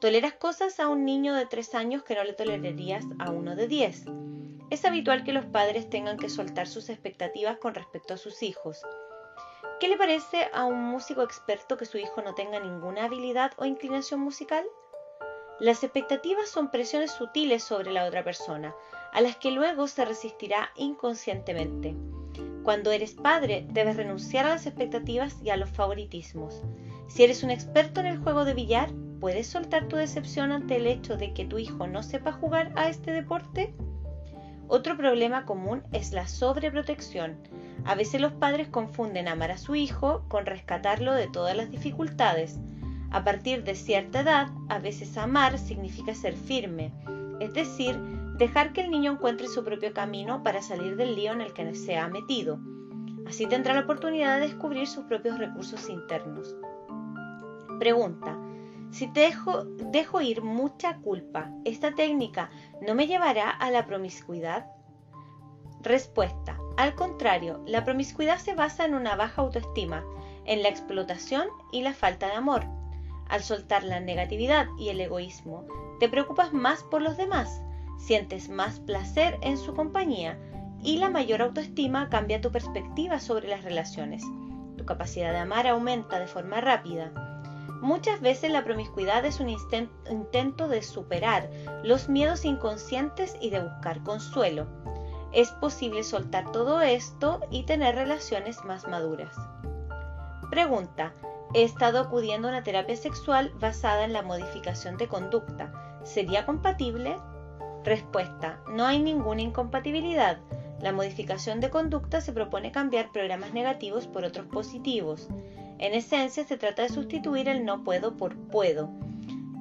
Toleras 0.00 0.34
cosas 0.34 0.80
a 0.80 0.88
un 0.88 1.04
niño 1.04 1.34
de 1.34 1.46
3 1.46 1.74
años 1.74 2.02
que 2.02 2.14
no 2.14 2.24
le 2.24 2.32
tolerarías 2.32 3.04
a 3.18 3.30
uno 3.30 3.54
de 3.54 3.68
10. 3.68 4.06
Es 4.70 4.84
habitual 4.84 5.22
que 5.22 5.32
los 5.32 5.44
padres 5.46 5.88
tengan 5.88 6.16
que 6.16 6.28
soltar 6.28 6.66
sus 6.66 6.88
expectativas 6.88 7.58
con 7.58 7.74
respecto 7.74 8.14
a 8.14 8.16
sus 8.16 8.42
hijos. 8.42 8.82
¿Qué 9.78 9.88
le 9.88 9.96
parece 9.96 10.48
a 10.52 10.64
un 10.64 10.82
músico 10.82 11.22
experto 11.22 11.76
que 11.76 11.86
su 11.86 11.98
hijo 11.98 12.22
no 12.22 12.34
tenga 12.34 12.58
ninguna 12.60 13.04
habilidad 13.04 13.52
o 13.56 13.64
inclinación 13.64 14.20
musical? 14.20 14.64
Las 15.60 15.84
expectativas 15.84 16.48
son 16.48 16.70
presiones 16.70 17.10
sutiles 17.10 17.62
sobre 17.62 17.92
la 17.92 18.06
otra 18.06 18.24
persona, 18.24 18.74
a 19.12 19.20
las 19.20 19.36
que 19.36 19.50
luego 19.50 19.88
se 19.88 20.06
resistirá 20.06 20.70
inconscientemente. 20.74 21.94
Cuando 22.62 22.92
eres 22.92 23.12
padre, 23.12 23.66
debes 23.68 23.96
renunciar 23.96 24.46
a 24.46 24.50
las 24.50 24.64
expectativas 24.64 25.36
y 25.44 25.50
a 25.50 25.58
los 25.58 25.68
favoritismos. 25.68 26.62
Si 27.08 27.24
eres 27.24 27.42
un 27.42 27.50
experto 27.50 28.00
en 28.00 28.06
el 28.06 28.18
juego 28.18 28.46
de 28.46 28.54
billar, 28.54 28.90
¿puedes 29.20 29.48
soltar 29.48 29.86
tu 29.86 29.96
decepción 29.96 30.50
ante 30.50 30.76
el 30.76 30.86
hecho 30.86 31.18
de 31.18 31.34
que 31.34 31.44
tu 31.44 31.58
hijo 31.58 31.86
no 31.86 32.02
sepa 32.02 32.32
jugar 32.32 32.72
a 32.74 32.88
este 32.88 33.12
deporte? 33.12 33.74
Otro 34.66 34.96
problema 34.96 35.44
común 35.44 35.82
es 35.92 36.12
la 36.12 36.26
sobreprotección. 36.26 37.36
A 37.84 37.94
veces 37.94 38.22
los 38.22 38.32
padres 38.32 38.68
confunden 38.68 39.28
amar 39.28 39.50
a 39.50 39.58
su 39.58 39.74
hijo 39.74 40.24
con 40.28 40.46
rescatarlo 40.46 41.12
de 41.12 41.28
todas 41.28 41.54
las 41.54 41.70
dificultades. 41.70 42.58
A 43.10 43.24
partir 43.24 43.64
de 43.64 43.74
cierta 43.74 44.20
edad, 44.20 44.48
a 44.68 44.78
veces 44.78 45.16
amar 45.18 45.58
significa 45.58 46.14
ser 46.14 46.34
firme, 46.34 46.92
es 47.40 47.52
decir, 47.54 47.98
dejar 48.36 48.72
que 48.72 48.82
el 48.82 48.90
niño 48.90 49.12
encuentre 49.12 49.48
su 49.48 49.64
propio 49.64 49.92
camino 49.92 50.42
para 50.44 50.62
salir 50.62 50.96
del 50.96 51.16
lío 51.16 51.32
en 51.32 51.40
el 51.40 51.52
que 51.52 51.74
se 51.74 51.96
ha 51.96 52.08
metido. 52.08 52.60
Así 53.26 53.46
tendrá 53.46 53.74
la 53.74 53.80
oportunidad 53.80 54.36
de 54.36 54.46
descubrir 54.46 54.86
sus 54.86 55.04
propios 55.06 55.38
recursos 55.38 55.88
internos. 55.88 56.54
Pregunta. 57.78 58.38
Si 58.92 59.06
dejo, 59.06 59.64
dejo 59.64 60.20
ir 60.20 60.42
mucha 60.42 60.96
culpa, 60.96 61.50
¿esta 61.64 61.94
técnica 61.94 62.50
no 62.86 62.94
me 62.94 63.06
llevará 63.06 63.50
a 63.50 63.70
la 63.70 63.86
promiscuidad? 63.86 64.66
Respuesta. 65.82 66.58
Al 66.76 66.94
contrario, 66.94 67.62
la 67.66 67.84
promiscuidad 67.84 68.38
se 68.38 68.54
basa 68.54 68.84
en 68.84 68.94
una 68.94 69.16
baja 69.16 69.42
autoestima, 69.42 70.04
en 70.44 70.62
la 70.62 70.68
explotación 70.68 71.48
y 71.72 71.82
la 71.82 71.94
falta 71.94 72.26
de 72.26 72.34
amor. 72.34 72.79
Al 73.30 73.42
soltar 73.42 73.84
la 73.84 74.00
negatividad 74.00 74.66
y 74.78 74.90
el 74.90 75.00
egoísmo, 75.00 75.66
te 75.98 76.08
preocupas 76.08 76.52
más 76.52 76.82
por 76.82 77.00
los 77.00 77.16
demás, 77.16 77.62
sientes 77.96 78.48
más 78.50 78.80
placer 78.80 79.38
en 79.40 79.56
su 79.56 79.74
compañía 79.74 80.38
y 80.82 80.98
la 80.98 81.08
mayor 81.08 81.40
autoestima 81.40 82.10
cambia 82.10 82.40
tu 82.40 82.50
perspectiva 82.50 83.20
sobre 83.20 83.48
las 83.48 83.64
relaciones. 83.64 84.22
Tu 84.76 84.84
capacidad 84.84 85.32
de 85.32 85.38
amar 85.38 85.66
aumenta 85.66 86.18
de 86.18 86.26
forma 86.26 86.60
rápida. 86.60 87.12
Muchas 87.80 88.20
veces 88.20 88.50
la 88.50 88.64
promiscuidad 88.64 89.24
es 89.24 89.40
un 89.40 89.48
intento 89.48 90.68
de 90.68 90.82
superar 90.82 91.48
los 91.82 92.10
miedos 92.10 92.44
inconscientes 92.44 93.36
y 93.40 93.48
de 93.48 93.60
buscar 93.60 94.02
consuelo 94.02 94.66
es 95.32 95.50
posible 95.52 96.02
soltar 96.02 96.50
todo 96.50 96.80
esto 96.80 97.40
y 97.50 97.62
tener 97.64 97.94
relaciones 97.94 98.64
más 98.64 98.88
maduras. 98.88 99.34
Pregunta. 100.50 101.12
He 101.52 101.64
estado 101.64 101.98
acudiendo 101.98 102.46
a 102.46 102.52
una 102.52 102.62
terapia 102.62 102.96
sexual 102.96 103.52
basada 103.58 104.04
en 104.04 104.12
la 104.12 104.22
modificación 104.22 104.96
de 104.96 105.08
conducta. 105.08 106.00
¿Sería 106.04 106.46
compatible? 106.46 107.16
Respuesta. 107.84 108.60
No 108.68 108.86
hay 108.86 109.00
ninguna 109.00 109.42
incompatibilidad. 109.42 110.38
La 110.80 110.92
modificación 110.92 111.60
de 111.60 111.70
conducta 111.70 112.20
se 112.20 112.32
propone 112.32 112.70
cambiar 112.72 113.10
programas 113.10 113.52
negativos 113.52 114.06
por 114.06 114.24
otros 114.24 114.46
positivos. 114.46 115.28
En 115.78 115.94
esencia 115.94 116.44
se 116.44 116.56
trata 116.56 116.82
de 116.82 116.88
sustituir 116.88 117.48
el 117.48 117.64
no 117.64 117.82
puedo 117.82 118.16
por 118.16 118.36
puedo. 118.36 118.90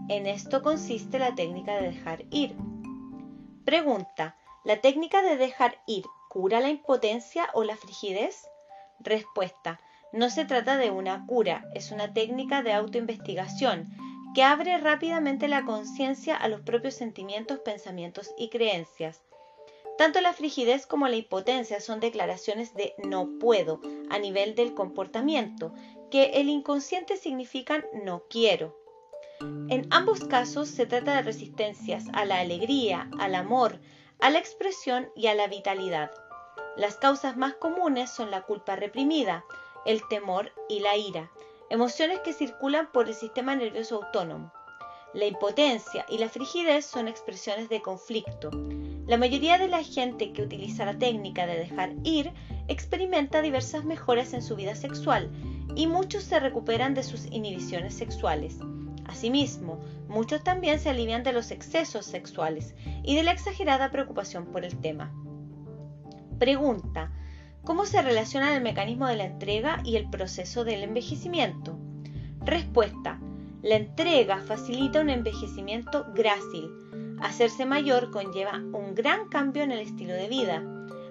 En 0.10 0.28
esto 0.28 0.62
consiste 0.62 1.17
la 1.17 1.34
técnica 1.34 1.75
de 1.75 1.91
dejar 1.91 2.25
ir. 2.30 2.56
Pregunta. 3.65 4.36
¿La 4.63 4.82
técnica 4.82 5.21
de 5.21 5.38
dejar 5.38 5.78
ir 5.88 6.06
cura 6.30 6.60
la 6.60 6.69
impotencia 6.69 7.49
o 7.54 7.63
la 7.63 7.75
frigidez? 7.75 8.47
Respuesta. 8.99 9.80
No 10.12 10.30
se 10.30 10.45
trata 10.45 10.78
de 10.78 10.91
una 10.91 11.26
cura, 11.26 11.69
es 11.76 11.91
una 11.91 12.13
técnica 12.13 12.63
de 12.63 12.74
autoinvestigación 12.74 13.88
que 14.34 14.43
abre 14.43 14.78
rápidamente 14.78 15.48
la 15.48 15.65
conciencia 15.65 16.36
a 16.36 16.48
los 16.48 16.62
propios 16.62 16.95
sentimientos, 16.95 17.60
pensamientos 17.60 18.32
y 18.38 18.50
creencias. 18.50 19.24
Tanto 19.98 20.22
la 20.22 20.34
frigidez 20.34 20.86
como 20.86 21.08
la 21.08 21.17
impotencia 21.17 21.82
son 21.82 22.00
declaraciones 22.00 22.74
de 22.74 22.93
no 23.04 23.38
puedo 23.39 23.82
a 24.10 24.17
nivel 24.17 24.56
del 24.56 24.74
comportamiento, 24.74 25.74
que 26.10 26.32
el 26.36 26.50
inconsciente 26.50 27.17
significan 27.17 27.86
no 28.06 28.24
quiero. 28.30 28.80
En 29.41 29.88
ambos 29.91 30.24
casos 30.24 30.69
se 30.69 30.86
trata 30.86 31.15
de 31.15 31.22
resistencias 31.22 32.06
a 32.13 32.26
la 32.26 32.39
alegría, 32.39 33.10
al 33.19 33.36
amor, 33.36 33.80
a 34.19 34.30
la 34.30 34.39
expresión 34.39 35.10
y 35.15 35.28
a 35.28 35.36
la 35.36 35.48
vitalidad. 35.48 36.12
Las 36.78 36.95
causas 36.95 37.36
más 37.36 37.56
comunes 37.56 38.10
son 38.10 38.32
la 38.32 38.43
culpa 38.43 38.76
reprimida, 38.76 39.43
el 39.86 40.02
temor 40.10 40.52
y 40.68 40.80
la 40.80 40.98
ira, 40.98 41.32
emociones 41.70 42.20
que 42.20 42.34
circulan 42.34 42.92
por 42.92 43.08
el 43.08 43.13
sistema 43.13 43.56
nervioso 43.56 44.04
autónomo. 44.04 44.52
La 45.13 45.26
impotencia 45.26 46.06
y 46.08 46.20
la 46.20 46.30
frigidez 46.30 46.86
son 46.86 47.08
expresiones 47.08 47.68
de 47.70 47.82
conflicto. 47.82 48.52
La 49.08 49.18
mayoría 49.18 49.58
de 49.58 49.68
la 49.68 49.84
gente 49.84 50.34
que 50.34 50.44
utiliza 50.44 50.86
la 50.86 51.00
técnica 51.00 51.48
de 51.48 51.58
dejar 51.58 51.94
ir 52.04 52.32
experimenta 52.68 53.42
diversas 53.42 53.86
mejoras 53.86 54.34
en 54.34 54.44
su 54.44 54.56
vida 54.56 54.76
sexual 54.76 55.32
y 55.76 55.88
muchos 55.88 56.24
se 56.24 56.39
recuperan 56.39 56.94
de 56.94 57.02
sus 57.02 57.26
inhibiciones 57.26 57.96
sexuales. 57.96 58.60
Asimismo, 59.06 59.80
muchos 60.08 60.44
también 60.44 60.80
se 60.80 60.89
alivian 60.89 61.24
de 61.24 61.34
los 61.34 61.50
excesos 61.50 62.06
sexuales 62.06 62.76
y 63.04 63.15
de 63.15 63.24
la 63.24 63.32
exagerada 63.32 63.89
preocupación 63.89 64.46
por 64.46 64.63
el 64.63 64.80
tema. 64.80 65.12
Pregunta. 66.38 67.12
¿Cómo 67.63 67.86
se 67.86 68.02
relaciona 68.02 68.56
el 68.56 68.63
mecanismo 68.63 69.08
de 69.08 69.17
la 69.17 69.26
entrega 69.26 69.82
y 69.84 69.95
el 69.95 70.10
proceso 70.10 70.63
del 70.63 70.84
envejecimiento? 70.84 71.78
Respuesta. 72.39 73.19
La 73.62 73.76
entrega 73.76 74.39
facilita 74.39 75.02
un 75.02 75.10
envejecimiento 75.10 76.08
grácil. 76.15 76.72
Hacerse 77.22 77.65
mayor 77.65 78.12
conlleva 78.12 78.56
un 78.56 78.95
gran 78.95 79.28
cambio 79.28 79.63
en 79.63 79.72
el 79.72 79.80
estilo 79.80 80.13
de 80.13 80.30
vida. 80.30 80.63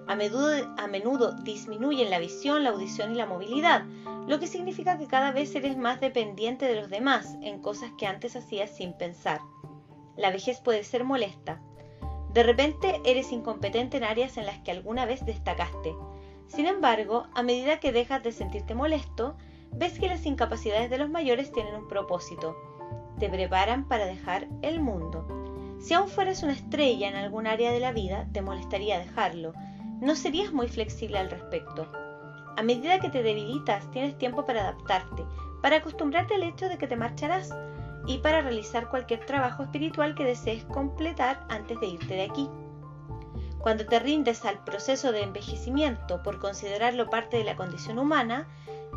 A 0.07 0.15
menudo, 0.15 0.73
a 0.77 0.87
menudo 0.87 1.33
disminuyen 1.43 2.09
la 2.09 2.19
visión, 2.19 2.63
la 2.63 2.71
audición 2.71 3.13
y 3.13 3.15
la 3.15 3.27
movilidad, 3.27 3.85
lo 4.27 4.39
que 4.39 4.47
significa 4.47 4.97
que 4.97 5.07
cada 5.07 5.31
vez 5.31 5.53
eres 5.55 5.77
más 5.77 6.01
dependiente 6.01 6.65
de 6.65 6.75
los 6.75 6.89
demás 6.89 7.37
en 7.41 7.61
cosas 7.61 7.91
que 7.97 8.07
antes 8.07 8.35
hacías 8.35 8.75
sin 8.75 8.93
pensar. 8.93 9.39
La 10.17 10.31
vejez 10.31 10.59
puede 10.59 10.83
ser 10.83 11.03
molesta. 11.03 11.61
De 12.33 12.43
repente 12.43 12.99
eres 13.05 13.31
incompetente 13.31 13.97
en 13.97 14.03
áreas 14.03 14.37
en 14.37 14.45
las 14.45 14.59
que 14.59 14.71
alguna 14.71 15.05
vez 15.05 15.25
destacaste. 15.25 15.95
Sin 16.49 16.65
embargo, 16.65 17.27
a 17.35 17.43
medida 17.43 17.79
que 17.79 17.91
dejas 17.91 18.23
de 18.23 18.31
sentirte 18.31 18.73
molesto, 18.73 19.37
ves 19.71 19.99
que 19.99 20.07
las 20.07 20.25
incapacidades 20.25 20.89
de 20.89 20.97
los 20.97 21.09
mayores 21.09 21.51
tienen 21.51 21.75
un 21.75 21.87
propósito. 21.87 22.57
Te 23.19 23.29
preparan 23.29 23.87
para 23.87 24.07
dejar 24.07 24.47
el 24.63 24.79
mundo. 24.79 25.27
Si 25.79 25.93
aún 25.93 26.09
fueras 26.09 26.41
una 26.41 26.53
estrella 26.53 27.07
en 27.07 27.15
algún 27.15 27.45
área 27.45 27.71
de 27.71 27.79
la 27.79 27.91
vida, 27.91 28.27
te 28.33 28.41
molestaría 28.41 28.97
dejarlo. 28.97 29.53
No 30.01 30.15
serías 30.15 30.51
muy 30.51 30.67
flexible 30.67 31.19
al 31.19 31.29
respecto. 31.29 31.87
A 32.57 32.63
medida 32.63 32.99
que 32.99 33.09
te 33.09 33.21
debilitas, 33.21 33.89
tienes 33.91 34.17
tiempo 34.17 34.45
para 34.45 34.61
adaptarte, 34.61 35.23
para 35.61 35.77
acostumbrarte 35.77 36.33
al 36.33 36.43
hecho 36.43 36.67
de 36.67 36.77
que 36.77 36.87
te 36.87 36.95
marcharás 36.95 37.53
y 38.07 38.17
para 38.17 38.41
realizar 38.41 38.89
cualquier 38.89 39.25
trabajo 39.25 39.63
espiritual 39.63 40.15
que 40.15 40.25
desees 40.25 40.65
completar 40.65 41.45
antes 41.47 41.79
de 41.79 41.87
irte 41.87 42.15
de 42.15 42.23
aquí. 42.23 42.49
Cuando 43.59 43.85
te 43.85 43.99
rindes 43.99 44.45
al 44.45 44.63
proceso 44.63 45.11
de 45.11 45.21
envejecimiento 45.21 46.23
por 46.23 46.39
considerarlo 46.39 47.09
parte 47.09 47.37
de 47.37 47.43
la 47.43 47.57
condición 47.57 47.99
humana, 47.99 48.47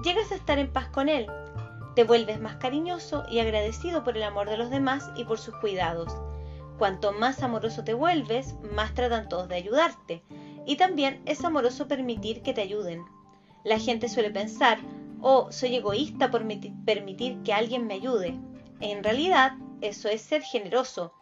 llegas 0.05 0.31
a 0.31 0.37
estar 0.37 0.59
en 0.61 0.73
paz 0.73 0.89
con 0.89 1.09
él. 1.09 1.27
Te 1.97 2.05
vuelves 2.05 2.41
más 2.41 2.57
cariñoso 2.57 3.25
y 3.29 3.41
agradecido 3.41 4.05
por 4.05 4.17
el 4.17 4.23
amor 4.23 4.49
de 4.49 4.57
los 4.57 4.71
demás 4.71 5.11
y 5.17 5.25
por 5.25 5.39
sus 5.39 5.57
cuidados. 5.57 6.17
Cuanto 6.79 7.13
más 7.13 7.43
amoroso 7.43 7.83
te 7.83 7.93
vuelves, 7.93 8.55
más 8.73 8.95
tratan 8.95 9.29
todos 9.29 9.49
de 9.49 9.57
ayudarte. 9.57 10.23
Y 10.65 10.77
también 10.77 11.23
es 11.27 11.45
amoroso 11.45 11.89
permitir 11.89 12.43
que 12.43 12.55
te 12.55 12.63
ayuden. 12.63 13.05
La 13.65 13.81
gente 13.81 14.09
suele 14.09 14.31
pensar, 14.31 14.79
oh, 15.21 15.51
soy 15.51 15.75
egoísta 15.75 16.31
por 16.31 16.47
permitir 16.85 17.43
que 17.43 17.53
alguien 17.53 17.89
me 17.89 17.95
ayude. 17.95 18.39
En 18.81 19.03
realidad, 19.03 19.55
eso 19.81 20.09
es 20.09 20.23
ser 20.23 20.43
generoso 20.43 21.13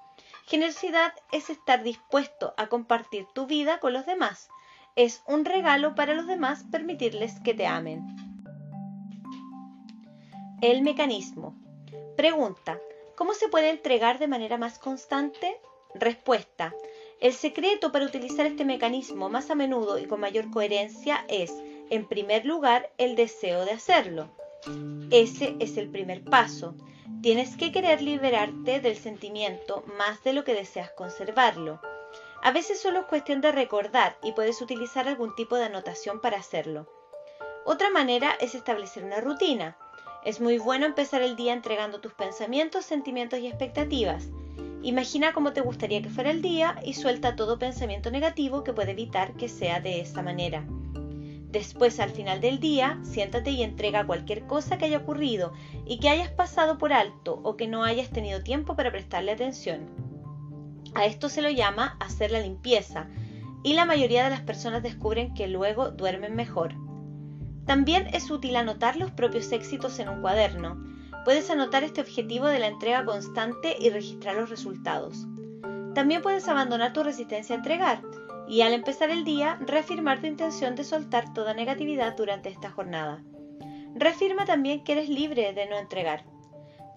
Generosidad 0.51 1.15
es 1.31 1.49
estar 1.49 1.85
dispuesto 1.85 2.55
a 2.57 2.67
compartir 2.67 3.25
tu 3.33 3.47
vida 3.47 3.79
con 3.79 3.93
los 3.93 4.05
demás. 4.05 4.49
Es 4.97 5.23
un 5.29 5.45
regalo 5.45 5.95
para 5.95 6.13
los 6.13 6.27
demás 6.27 6.65
permitirles 6.73 7.39
que 7.45 7.55
te 7.55 7.69
amen. 7.69 8.05
El 10.61 10.83
mecanismo. 10.83 11.55
Pregunta. 12.17 12.81
¿Cómo 13.15 13.33
se 13.35 13.49
puede 13.49 13.71
entregar 13.71 14.19
de 14.19 14.27
manera 14.27 14.59
más 14.59 14.81
constante? 14.81 15.61
Respuesta. 15.95 16.75
El 17.21 17.33
secreto 17.33 17.93
para 17.93 18.07
utilizar 18.07 18.45
este 18.45 18.65
mecanismo 18.65 19.29
más 19.29 19.51
a 19.51 19.55
menudo 19.55 20.01
y 20.01 20.07
con 20.07 20.19
mayor 20.19 20.51
coherencia 20.51 21.25
es, 21.29 21.55
en 21.91 22.09
primer 22.09 22.45
lugar, 22.45 22.91
el 22.99 23.15
deseo 23.15 23.65
de 23.65 23.71
hacerlo. 23.71 24.40
Ese 25.11 25.57
es 25.59 25.77
el 25.77 25.89
primer 25.89 26.23
paso. 26.25 26.75
Tienes 27.23 27.57
que 27.57 27.73
querer 27.73 28.03
liberarte 28.03 28.81
del 28.81 28.97
sentimiento 28.97 29.85
más 29.99 30.23
de 30.23 30.33
lo 30.33 30.45
que 30.45 30.55
deseas 30.55 30.91
conservarlo. 30.91 31.81
A 32.43 32.53
veces 32.53 32.81
solo 32.81 33.01
es 33.01 33.07
cuestión 33.07 33.41
de 33.41 33.53
recordar 33.53 34.17
y 34.23 34.33
puedes 34.33 34.63
utilizar 34.63 35.09
algún 35.09 35.35
tipo 35.35 35.57
de 35.57 35.65
anotación 35.65 36.21
para 36.21 36.39
hacerlo. 36.39 36.89
Otra 37.65 37.91
manera 37.91 38.33
es 38.41 38.55
establecer 38.55 39.05
una 39.05 39.21
rutina. 39.21 39.77
Es 40.25 40.41
muy 40.41 40.59
bueno 40.59 40.87
empezar 40.87 41.23
el 41.23 41.37
día 41.37 41.53
entregando 41.53 42.01
tus 42.01 42.15
pensamientos, 42.15 42.85
sentimientos 42.85 43.39
y 43.41 43.47
expectativas. 43.47 44.29
Imagina 44.83 45.35
cómo 45.35 45.53
te 45.53 45.61
gustaría 45.61 46.01
que 46.01 46.09
fuera 46.09 46.31
el 46.31 46.41
día 46.41 46.81
y 46.83 46.95
suelta 46.95 47.37
todo 47.37 47.59
pensamiento 47.59 48.11
negativo 48.11 48.65
que 48.65 48.73
puede 48.73 48.93
evitar 48.93 49.35
que 49.35 49.49
sea 49.49 49.81
de 49.81 50.01
esa 50.01 50.23
manera. 50.23 50.65
Después, 51.51 51.99
al 51.99 52.11
final 52.11 52.41
del 52.41 52.61
día, 52.61 53.01
siéntate 53.03 53.51
y 53.51 53.63
entrega 53.63 54.07
cualquier 54.07 54.47
cosa 54.47 54.79
que 54.79 54.85
haya 54.85 54.99
ocurrido 54.99 55.53
y 55.85 55.99
que 55.99 56.09
hayas 56.09 56.31
pasado 56.31 56.79
por 56.79 56.93
alto 56.93 57.41
o 57.43 57.57
que 57.57 57.67
no 57.67 57.83
hayas 57.83 58.11
tenido 58.11 58.43
tiempo 58.43 58.77
para 58.77 58.93
prestarle 58.93 59.33
atención. 59.33 59.89
A 60.95 61.07
esto 61.07 61.29
se 61.29 61.43
lo 61.43 61.51
llama 61.51 61.97
hacer 61.99 62.31
la 62.31 62.41
limpieza 62.41 63.09
y 63.65 63.75
la 63.75 63.85
mayoría 63.85 64.23
de 64.23 64.31
las 64.31 64.43
personas 64.43 64.83
descubren 64.83 65.35
que 65.35 65.49
luego 65.49 65.91
duermen 65.91 66.37
mejor. 66.37 66.75
También 67.67 68.07
es 68.13 68.31
útil 68.31 68.55
anotar 68.55 68.97
los 68.97 69.11
propios 69.11 69.51
éxitos 69.51 69.99
en 69.99 70.09
un 70.09 70.21
cuaderno. 70.21 70.85
Puedes 71.25 71.51
anotar 71.51 71.83
este 71.83 72.01
objetivo 72.01 72.47
de 72.47 72.61
la 72.61 72.69
entrega 72.69 73.05
constante 73.05 73.77
y 73.79 73.91
registrar 73.91 74.37
los 74.37 74.51
resultados. 74.51 75.27
También 75.95 76.23
puedes 76.23 76.47
abandonar 76.49 76.93
tu 76.93 77.03
resistencia 77.03 77.55
a 77.55 77.59
entregar 77.59 78.03
y 78.51 78.63
al 78.63 78.73
empezar 78.73 79.11
el 79.11 79.23
día 79.23 79.61
reafirmar 79.61 80.21
tu 80.21 80.27
intención 80.27 80.75
de 80.75 80.83
soltar 80.83 81.33
toda 81.33 81.55
negatividad 81.55 82.17
durante 82.17 82.49
esta 82.49 82.69
jornada. 82.69 83.23
Reafirma 83.95 84.45
también 84.45 84.83
que 84.83 84.91
eres 84.91 85.09
libre 85.09 85.53
de 85.53 85.67
no 85.67 85.79
entregar. 85.79 86.25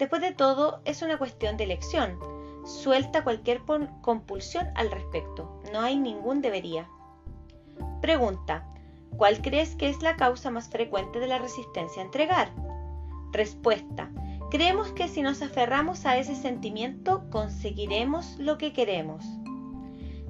Después 0.00 0.20
de 0.20 0.32
todo, 0.32 0.80
es 0.84 1.02
una 1.02 1.16
cuestión 1.16 1.56
de 1.56 1.62
elección. 1.62 2.18
Suelta 2.66 3.22
cualquier 3.22 3.60
compulsión 4.00 4.66
al 4.74 4.90
respecto. 4.90 5.62
No 5.72 5.80
hay 5.80 5.96
ningún 5.96 6.42
debería. 6.42 6.88
Pregunta. 8.00 8.66
¿Cuál 9.16 9.40
crees 9.40 9.76
que 9.76 9.88
es 9.88 10.02
la 10.02 10.16
causa 10.16 10.50
más 10.50 10.68
frecuente 10.68 11.20
de 11.20 11.28
la 11.28 11.38
resistencia 11.38 12.02
a 12.02 12.06
entregar? 12.06 12.50
Respuesta. 13.30 14.10
Creemos 14.50 14.90
que 14.90 15.06
si 15.06 15.22
nos 15.22 15.40
aferramos 15.40 16.04
a 16.04 16.16
ese 16.16 16.34
sentimiento 16.34 17.30
conseguiremos 17.30 18.40
lo 18.40 18.58
que 18.58 18.72
queremos. 18.72 19.24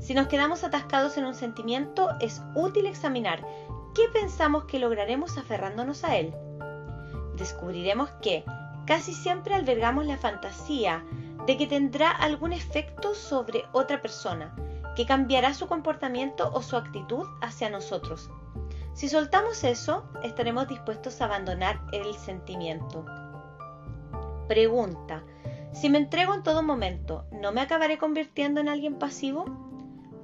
Si 0.05 0.13
nos 0.13 0.27
quedamos 0.27 0.65
atascados 0.65 1.17
en 1.17 1.25
un 1.25 1.35
sentimiento, 1.35 2.11
es 2.21 2.43
útil 2.55 2.85
examinar 2.85 3.43
qué 3.95 4.03
pensamos 4.13 4.65
que 4.65 4.79
lograremos 4.79 5.39
aferrándonos 5.39 6.05
a 6.05 6.19
él. 6.19 6.35
Descubriremos 7.39 8.11
que 8.21 8.45
casi 8.87 9.15
siempre 9.15 9.55
albergamos 9.55 10.05
la 10.05 10.19
fantasía 10.19 11.03
de 11.47 11.57
que 11.57 11.67
tendrá 11.67 12.11
algún 12.11 12.53
efecto 12.53 13.15
sobre 13.15 13.65
otra 13.73 14.03
persona, 14.03 14.55
que 14.95 15.07
cambiará 15.07 15.55
su 15.55 15.69
comportamiento 15.69 16.51
o 16.53 16.61
su 16.61 16.77
actitud 16.77 17.27
hacia 17.41 17.71
nosotros. 17.71 18.29
Si 18.93 19.09
soltamos 19.09 19.65
eso, 19.65 20.05
estaremos 20.23 20.69
dispuestos 20.69 21.23
a 21.23 21.25
abandonar 21.25 21.81
el 21.93 22.13
sentimiento. 22.13 23.07
Pregunta. 24.49 25.25
Si 25.73 25.89
me 25.89 25.97
entrego 25.97 26.35
en 26.35 26.43
todo 26.43 26.63
momento, 26.63 27.25
¿no 27.33 27.53
me 27.53 27.63
acabaré 27.63 27.97
convirtiendo 27.97 28.61
en 28.61 28.69
alguien 28.69 28.99
pasivo? 28.99 29.65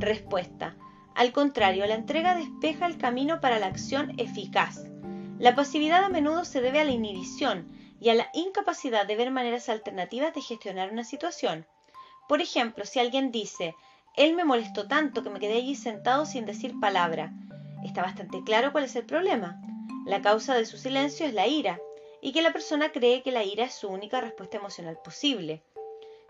Respuesta. 0.00 0.76
Al 1.14 1.30
contrario, 1.30 1.84
la 1.86 1.94
entrega 1.94 2.34
despeja 2.34 2.86
el 2.86 2.96
camino 2.96 3.42
para 3.42 3.58
la 3.58 3.66
acción 3.66 4.18
eficaz. 4.18 4.86
La 5.38 5.54
pasividad 5.54 6.02
a 6.02 6.08
menudo 6.08 6.46
se 6.46 6.62
debe 6.62 6.80
a 6.80 6.84
la 6.84 6.92
inhibición 6.92 7.70
y 8.00 8.08
a 8.08 8.14
la 8.14 8.30
incapacidad 8.32 9.06
de 9.06 9.16
ver 9.16 9.30
maneras 9.30 9.68
alternativas 9.68 10.32
de 10.32 10.40
gestionar 10.40 10.90
una 10.90 11.04
situación. 11.04 11.66
Por 12.30 12.40
ejemplo, 12.40 12.86
si 12.86 12.98
alguien 12.98 13.30
dice, 13.30 13.74
él 14.16 14.34
me 14.34 14.44
molestó 14.44 14.88
tanto 14.88 15.22
que 15.22 15.28
me 15.28 15.38
quedé 15.38 15.58
allí 15.58 15.74
sentado 15.74 16.24
sin 16.24 16.46
decir 16.46 16.80
palabra, 16.80 17.34
está 17.84 18.00
bastante 18.00 18.42
claro 18.42 18.72
cuál 18.72 18.84
es 18.84 18.96
el 18.96 19.04
problema. 19.04 19.60
La 20.06 20.22
causa 20.22 20.54
de 20.54 20.64
su 20.64 20.78
silencio 20.78 21.26
es 21.26 21.34
la 21.34 21.46
ira, 21.46 21.78
y 22.22 22.32
que 22.32 22.40
la 22.40 22.54
persona 22.54 22.90
cree 22.90 23.22
que 23.22 23.32
la 23.32 23.44
ira 23.44 23.64
es 23.64 23.74
su 23.74 23.88
única 23.88 24.22
respuesta 24.22 24.56
emocional 24.56 24.98
posible. 25.04 25.62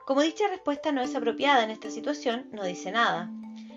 Como 0.07 0.23
dicha 0.23 0.49
respuesta 0.49 0.91
no 0.91 1.03
es 1.03 1.15
apropiada 1.15 1.63
en 1.63 1.71
esta 1.71 1.89
situación, 1.89 2.49
no 2.51 2.65
dice 2.65 2.91
nada. 2.91 3.31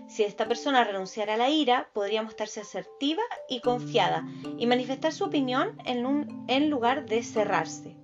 Si 0.07 0.23
esta 0.23 0.47
persona 0.47 0.83
renunciara 0.83 1.35
a 1.35 1.37
la 1.37 1.49
ira, 1.49 1.89
podría 1.93 2.21
mostrarse 2.21 2.61
asertiva 2.61 3.23
y 3.49 3.61
confiada 3.61 4.25
y 4.57 4.67
manifestar 4.67 5.11
su 5.11 5.25
opinión 5.25 5.77
en, 5.85 6.45
en 6.47 6.69
lugar 6.69 7.05
de 7.05 7.23
cerrarse. 7.23 7.97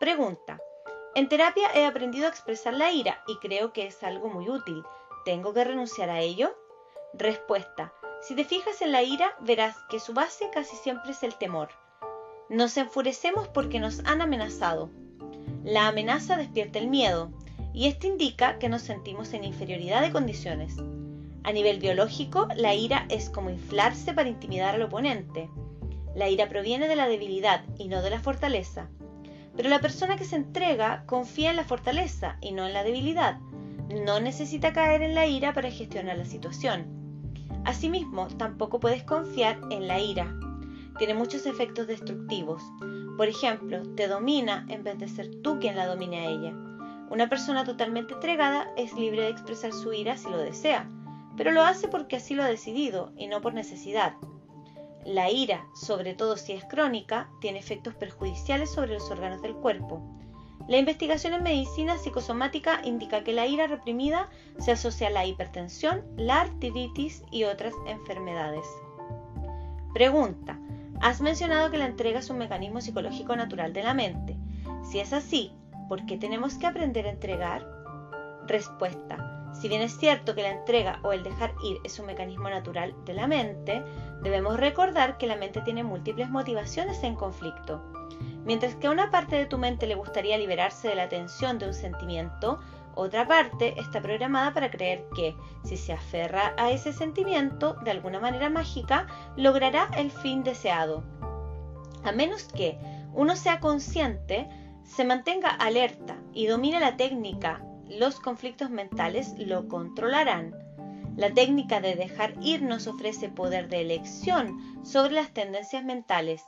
Pregunta. 0.00 0.60
En 1.14 1.28
terapia 1.28 1.68
he 1.74 1.84
aprendido 1.84 2.26
a 2.26 2.30
expresar 2.30 2.74
la 2.74 2.92
ira 2.92 3.22
y 3.26 3.36
creo 3.38 3.72
que 3.72 3.86
es 3.86 4.02
algo 4.02 4.28
muy 4.28 4.48
útil. 4.48 4.82
¿Tengo 5.24 5.52
que 5.52 5.64
renunciar 5.64 6.10
a 6.10 6.20
ello? 6.20 6.56
Respuesta. 7.14 7.92
Si 8.22 8.34
te 8.34 8.44
fijas 8.44 8.82
en 8.82 8.92
la 8.92 9.02
ira, 9.02 9.36
verás 9.40 9.76
que 9.88 10.00
su 10.00 10.12
base 10.12 10.50
casi 10.52 10.76
siempre 10.76 11.12
es 11.12 11.22
el 11.22 11.36
temor. 11.36 11.68
Nos 12.48 12.76
enfurecemos 12.76 13.48
porque 13.48 13.78
nos 13.78 14.00
han 14.04 14.20
amenazado. 14.22 14.90
La 15.64 15.88
amenaza 15.88 16.36
despierta 16.36 16.78
el 16.78 16.88
miedo, 16.88 17.30
y 17.78 17.86
esto 17.86 18.08
indica 18.08 18.58
que 18.58 18.68
nos 18.68 18.82
sentimos 18.82 19.32
en 19.34 19.44
inferioridad 19.44 20.02
de 20.02 20.10
condiciones. 20.10 20.74
A 21.44 21.52
nivel 21.52 21.78
biológico, 21.78 22.48
la 22.56 22.74
ira 22.74 23.06
es 23.08 23.30
como 23.30 23.50
inflarse 23.50 24.12
para 24.12 24.28
intimidar 24.28 24.74
al 24.74 24.82
oponente. 24.82 25.48
La 26.16 26.28
ira 26.28 26.48
proviene 26.48 26.88
de 26.88 26.96
la 26.96 27.06
debilidad 27.06 27.62
y 27.78 27.86
no 27.86 28.02
de 28.02 28.10
la 28.10 28.18
fortaleza. 28.18 28.88
Pero 29.56 29.68
la 29.68 29.80
persona 29.80 30.16
que 30.16 30.24
se 30.24 30.34
entrega 30.34 31.04
confía 31.06 31.50
en 31.50 31.56
la 31.56 31.62
fortaleza 31.62 32.36
y 32.40 32.50
no 32.50 32.66
en 32.66 32.72
la 32.72 32.82
debilidad. 32.82 33.38
No 34.04 34.18
necesita 34.18 34.72
caer 34.72 35.02
en 35.02 35.14
la 35.14 35.28
ira 35.28 35.54
para 35.54 35.70
gestionar 35.70 36.18
la 36.18 36.24
situación. 36.24 36.84
Asimismo, 37.64 38.26
tampoco 38.26 38.80
puedes 38.80 39.04
confiar 39.04 39.56
en 39.70 39.86
la 39.86 40.00
ira. 40.00 40.34
Tiene 40.98 41.14
muchos 41.14 41.46
efectos 41.46 41.86
destructivos. 41.86 42.60
Por 43.16 43.28
ejemplo, 43.28 43.82
te 43.94 44.08
domina 44.08 44.66
en 44.68 44.82
vez 44.82 44.98
de 44.98 45.06
ser 45.06 45.30
tú 45.42 45.60
quien 45.60 45.76
la 45.76 45.86
domine 45.86 46.26
a 46.26 46.28
ella. 46.28 46.67
Una 47.10 47.28
persona 47.28 47.64
totalmente 47.64 48.14
entregada 48.14 48.70
es 48.76 48.92
libre 48.92 49.22
de 49.22 49.30
expresar 49.30 49.72
su 49.72 49.92
ira 49.92 50.16
si 50.16 50.28
lo 50.28 50.38
desea, 50.38 50.90
pero 51.36 51.52
lo 51.52 51.62
hace 51.62 51.88
porque 51.88 52.16
así 52.16 52.34
lo 52.34 52.42
ha 52.42 52.48
decidido 52.48 53.12
y 53.16 53.28
no 53.28 53.40
por 53.40 53.54
necesidad. 53.54 54.14
La 55.04 55.30
ira, 55.30 55.66
sobre 55.74 56.14
todo 56.14 56.36
si 56.36 56.52
es 56.52 56.64
crónica, 56.64 57.30
tiene 57.40 57.58
efectos 57.58 57.94
perjudiciales 57.94 58.70
sobre 58.70 58.94
los 58.94 59.10
órganos 59.10 59.40
del 59.40 59.54
cuerpo. 59.54 60.02
La 60.68 60.76
investigación 60.76 61.32
en 61.32 61.42
medicina 61.42 61.96
psicosomática 61.96 62.82
indica 62.84 63.24
que 63.24 63.32
la 63.32 63.46
ira 63.46 63.66
reprimida 63.68 64.28
se 64.58 64.72
asocia 64.72 65.08
a 65.08 65.10
la 65.10 65.24
hipertensión, 65.24 66.04
la 66.16 66.42
artritis 66.42 67.22
y 67.30 67.44
otras 67.44 67.72
enfermedades. 67.86 68.66
Pregunta. 69.94 70.58
Has 71.00 71.22
mencionado 71.22 71.70
que 71.70 71.78
la 71.78 71.86
entrega 71.86 72.18
es 72.18 72.28
un 72.28 72.36
mecanismo 72.36 72.82
psicológico 72.82 73.34
natural 73.34 73.72
de 73.72 73.82
la 73.82 73.94
mente. 73.94 74.36
Si 74.82 74.98
es 74.98 75.12
así, 75.14 75.52
¿Por 75.88 76.04
qué 76.04 76.18
tenemos 76.18 76.54
que 76.54 76.66
aprender 76.66 77.06
a 77.06 77.10
entregar? 77.10 77.66
Respuesta. 78.46 79.52
Si 79.54 79.68
bien 79.68 79.80
es 79.80 79.96
cierto 79.96 80.34
que 80.34 80.42
la 80.42 80.50
entrega 80.50 81.00
o 81.02 81.12
el 81.12 81.22
dejar 81.22 81.54
ir 81.64 81.78
es 81.82 81.98
un 81.98 82.06
mecanismo 82.06 82.50
natural 82.50 82.94
de 83.06 83.14
la 83.14 83.26
mente, 83.26 83.82
debemos 84.22 84.60
recordar 84.60 85.16
que 85.16 85.26
la 85.26 85.36
mente 85.36 85.62
tiene 85.62 85.84
múltiples 85.84 86.28
motivaciones 86.28 87.02
en 87.02 87.14
conflicto. 87.14 87.82
Mientras 88.44 88.74
que 88.76 88.86
a 88.86 88.90
una 88.90 89.10
parte 89.10 89.36
de 89.36 89.46
tu 89.46 89.56
mente 89.56 89.86
le 89.86 89.94
gustaría 89.94 90.36
liberarse 90.36 90.88
de 90.88 90.94
la 90.94 91.08
tensión 91.08 91.58
de 91.58 91.68
un 91.68 91.74
sentimiento, 91.74 92.60
otra 92.94 93.26
parte 93.26 93.80
está 93.80 94.02
programada 94.02 94.52
para 94.52 94.70
creer 94.70 95.06
que, 95.14 95.34
si 95.64 95.76
se 95.76 95.92
aferra 95.92 96.52
a 96.58 96.70
ese 96.70 96.92
sentimiento, 96.92 97.74
de 97.84 97.92
alguna 97.92 98.20
manera 98.20 98.50
mágica, 98.50 99.06
logrará 99.36 99.88
el 99.96 100.10
fin 100.10 100.42
deseado. 100.42 101.02
A 102.04 102.12
menos 102.12 102.44
que 102.44 102.78
uno 103.14 103.36
sea 103.36 103.60
consciente 103.60 104.48
se 104.88 105.04
mantenga 105.04 105.50
alerta 105.50 106.16
y 106.32 106.46
domine 106.46 106.80
la 106.80 106.96
técnica, 106.96 107.62
los 107.86 108.20
conflictos 108.20 108.70
mentales 108.70 109.34
lo 109.38 109.68
controlarán. 109.68 110.54
La 111.16 111.32
técnica 111.32 111.80
de 111.80 111.94
dejar 111.94 112.34
ir 112.40 112.62
nos 112.62 112.86
ofrece 112.86 113.28
poder 113.28 113.68
de 113.68 113.80
elección 113.80 114.84
sobre 114.84 115.14
las 115.14 115.32
tendencias 115.32 115.84
mentales. 115.84 116.42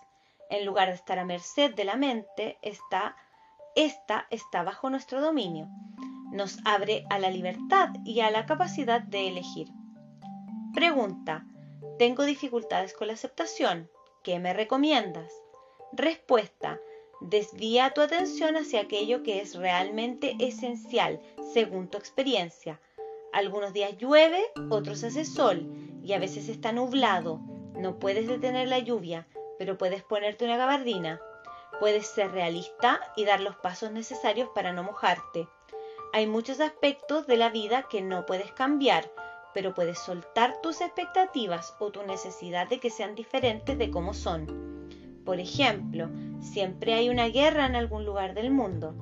En 0.49 0.65
lugar 0.65 0.89
de 0.89 0.95
estar 0.95 1.19
a 1.19 1.25
merced 1.25 1.75
de 1.75 1.85
la 1.85 1.97
mente, 1.97 2.59
esta, 2.63 3.17
esta 3.77 4.27
está 4.31 4.63
bajo 4.63 4.91
nuestro 4.91 5.21
dominio. 5.21 5.69
Nos 6.33 6.59
abre 6.65 7.05
a 7.11 7.19
la 7.19 7.31
libertad 7.31 7.91
y 8.05 8.21
a 8.21 8.31
la 8.31 8.47
capacidad 8.47 9.01
de 9.01 9.29
elegir. 9.29 9.69
Pregunta. 10.75 11.45
Tengo 11.99 12.25
dificultades 12.25 12.95
con 12.95 13.09
la 13.09 13.15
aceptación. 13.15 13.91
¿Qué 14.23 14.39
me 14.39 14.53
recomiendas? 14.53 15.33
Respuesta. 15.93 16.81
Desvía 17.21 17.91
tu 17.91 18.01
atención 18.01 18.57
hacia 18.57 18.81
aquello 18.81 19.23
que 19.23 19.41
es 19.41 19.55
realmente 19.55 20.37
esencial, 20.39 21.21
según 21.53 21.89
tu 21.89 21.99
experiencia. 21.99 22.81
Algunos 23.33 23.75
días 23.75 23.99
llueve, 23.99 24.43
otros 24.71 25.05
hace 25.05 25.27
sol 25.27 25.71
y 26.03 26.15
a 26.15 26.19
veces 26.19 26.49
está 26.49 26.73
nublado. 26.73 27.39
No 27.75 27.99
puedes 27.99 28.27
detener 28.27 28.69
la 28.69 28.79
lluvia, 28.79 29.27
pero 29.59 29.77
puedes 29.77 30.03
ponerte 30.03 30.47
una 30.47 30.57
gabardina. 30.57 31.21
Puedes 31.79 32.07
ser 32.07 32.33
realista 32.33 33.01
y 33.17 33.27
dar 33.27 33.41
los 33.41 33.57
pasos 33.57 33.93
necesarios 33.93 34.49
para 34.55 34.73
no 34.73 34.83
mojarte. 34.83 35.47
Hay 36.13 36.27
muchos 36.27 36.59
aspectos 36.61 37.27
de 37.27 37.37
la 37.37 37.51
vida 37.51 37.87
que 37.89 38.01
no 38.01 38.25
puedes 38.25 38.51
cambiar, 38.53 39.13
pero 39.53 39.75
puedes 39.75 39.99
soltar 39.99 40.61
tus 40.63 40.81
expectativas 40.81 41.75
o 41.79 41.91
tu 41.91 42.03
necesidad 42.03 42.67
de 42.69 42.81
que 42.81 42.91
sean 42.91 43.15
diferentes 43.15 43.77
de 43.77 43.91
cómo 43.91 44.15
son. 44.15 44.81
Por 45.25 45.39
ejemplo, 45.39 46.09
siempre 46.41 46.95
hay 46.95 47.09
una 47.09 47.29
guerra 47.29 47.67
en 47.67 47.77
algún 47.77 48.05
lugar 48.05 48.35
del 48.35 48.51
mundo. 48.51 48.95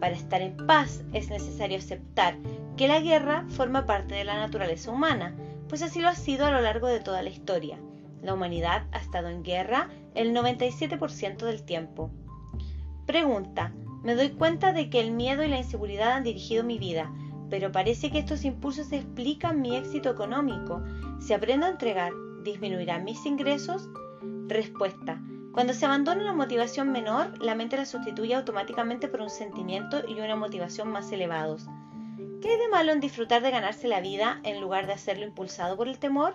Para 0.00 0.14
estar 0.14 0.42
en 0.42 0.56
paz 0.66 1.02
es 1.12 1.30
necesario 1.30 1.78
aceptar 1.78 2.36
que 2.76 2.88
la 2.88 3.00
guerra 3.00 3.46
forma 3.48 3.86
parte 3.86 4.14
de 4.14 4.24
la 4.24 4.36
naturaleza 4.36 4.90
humana, 4.90 5.34
pues 5.68 5.82
así 5.82 6.00
lo 6.00 6.08
ha 6.08 6.14
sido 6.14 6.46
a 6.46 6.50
lo 6.50 6.60
largo 6.60 6.88
de 6.88 7.00
toda 7.00 7.22
la 7.22 7.30
historia. 7.30 7.78
La 8.22 8.34
humanidad 8.34 8.86
ha 8.92 8.98
estado 8.98 9.28
en 9.28 9.42
guerra 9.42 9.90
el 10.14 10.34
97% 10.34 11.44
del 11.44 11.62
tiempo. 11.62 12.10
Pregunta. 13.06 13.72
Me 14.02 14.14
doy 14.14 14.30
cuenta 14.30 14.72
de 14.72 14.90
que 14.90 15.00
el 15.00 15.12
miedo 15.12 15.42
y 15.42 15.48
la 15.48 15.58
inseguridad 15.58 16.12
han 16.12 16.24
dirigido 16.24 16.62
mi 16.62 16.78
vida, 16.78 17.10
pero 17.48 17.72
parece 17.72 18.10
que 18.10 18.18
estos 18.18 18.44
impulsos 18.44 18.92
explican 18.92 19.62
mi 19.62 19.76
éxito 19.76 20.10
económico. 20.10 20.82
Si 21.20 21.32
aprendo 21.32 21.66
a 21.66 21.70
entregar, 21.70 22.12
¿disminuirán 22.42 23.04
mis 23.04 23.24
ingresos? 23.24 23.88
Respuesta. 24.46 25.22
Cuando 25.54 25.72
se 25.72 25.86
abandona 25.86 26.20
una 26.20 26.32
motivación 26.32 26.90
menor, 26.90 27.40
la 27.40 27.54
mente 27.54 27.76
la 27.76 27.86
sustituye 27.86 28.34
automáticamente 28.34 29.06
por 29.06 29.20
un 29.20 29.30
sentimiento 29.30 30.02
y 30.04 30.20
una 30.20 30.34
motivación 30.34 30.88
más 30.88 31.12
elevados. 31.12 31.68
¿Qué 32.42 32.50
hay 32.50 32.58
de 32.58 32.68
malo 32.68 32.90
en 32.90 32.98
disfrutar 32.98 33.40
de 33.40 33.52
ganarse 33.52 33.86
la 33.86 34.00
vida 34.00 34.40
en 34.42 34.60
lugar 34.60 34.88
de 34.88 34.94
hacerlo 34.94 35.24
impulsado 35.24 35.76
por 35.76 35.86
el 35.86 36.00
temor? 36.00 36.34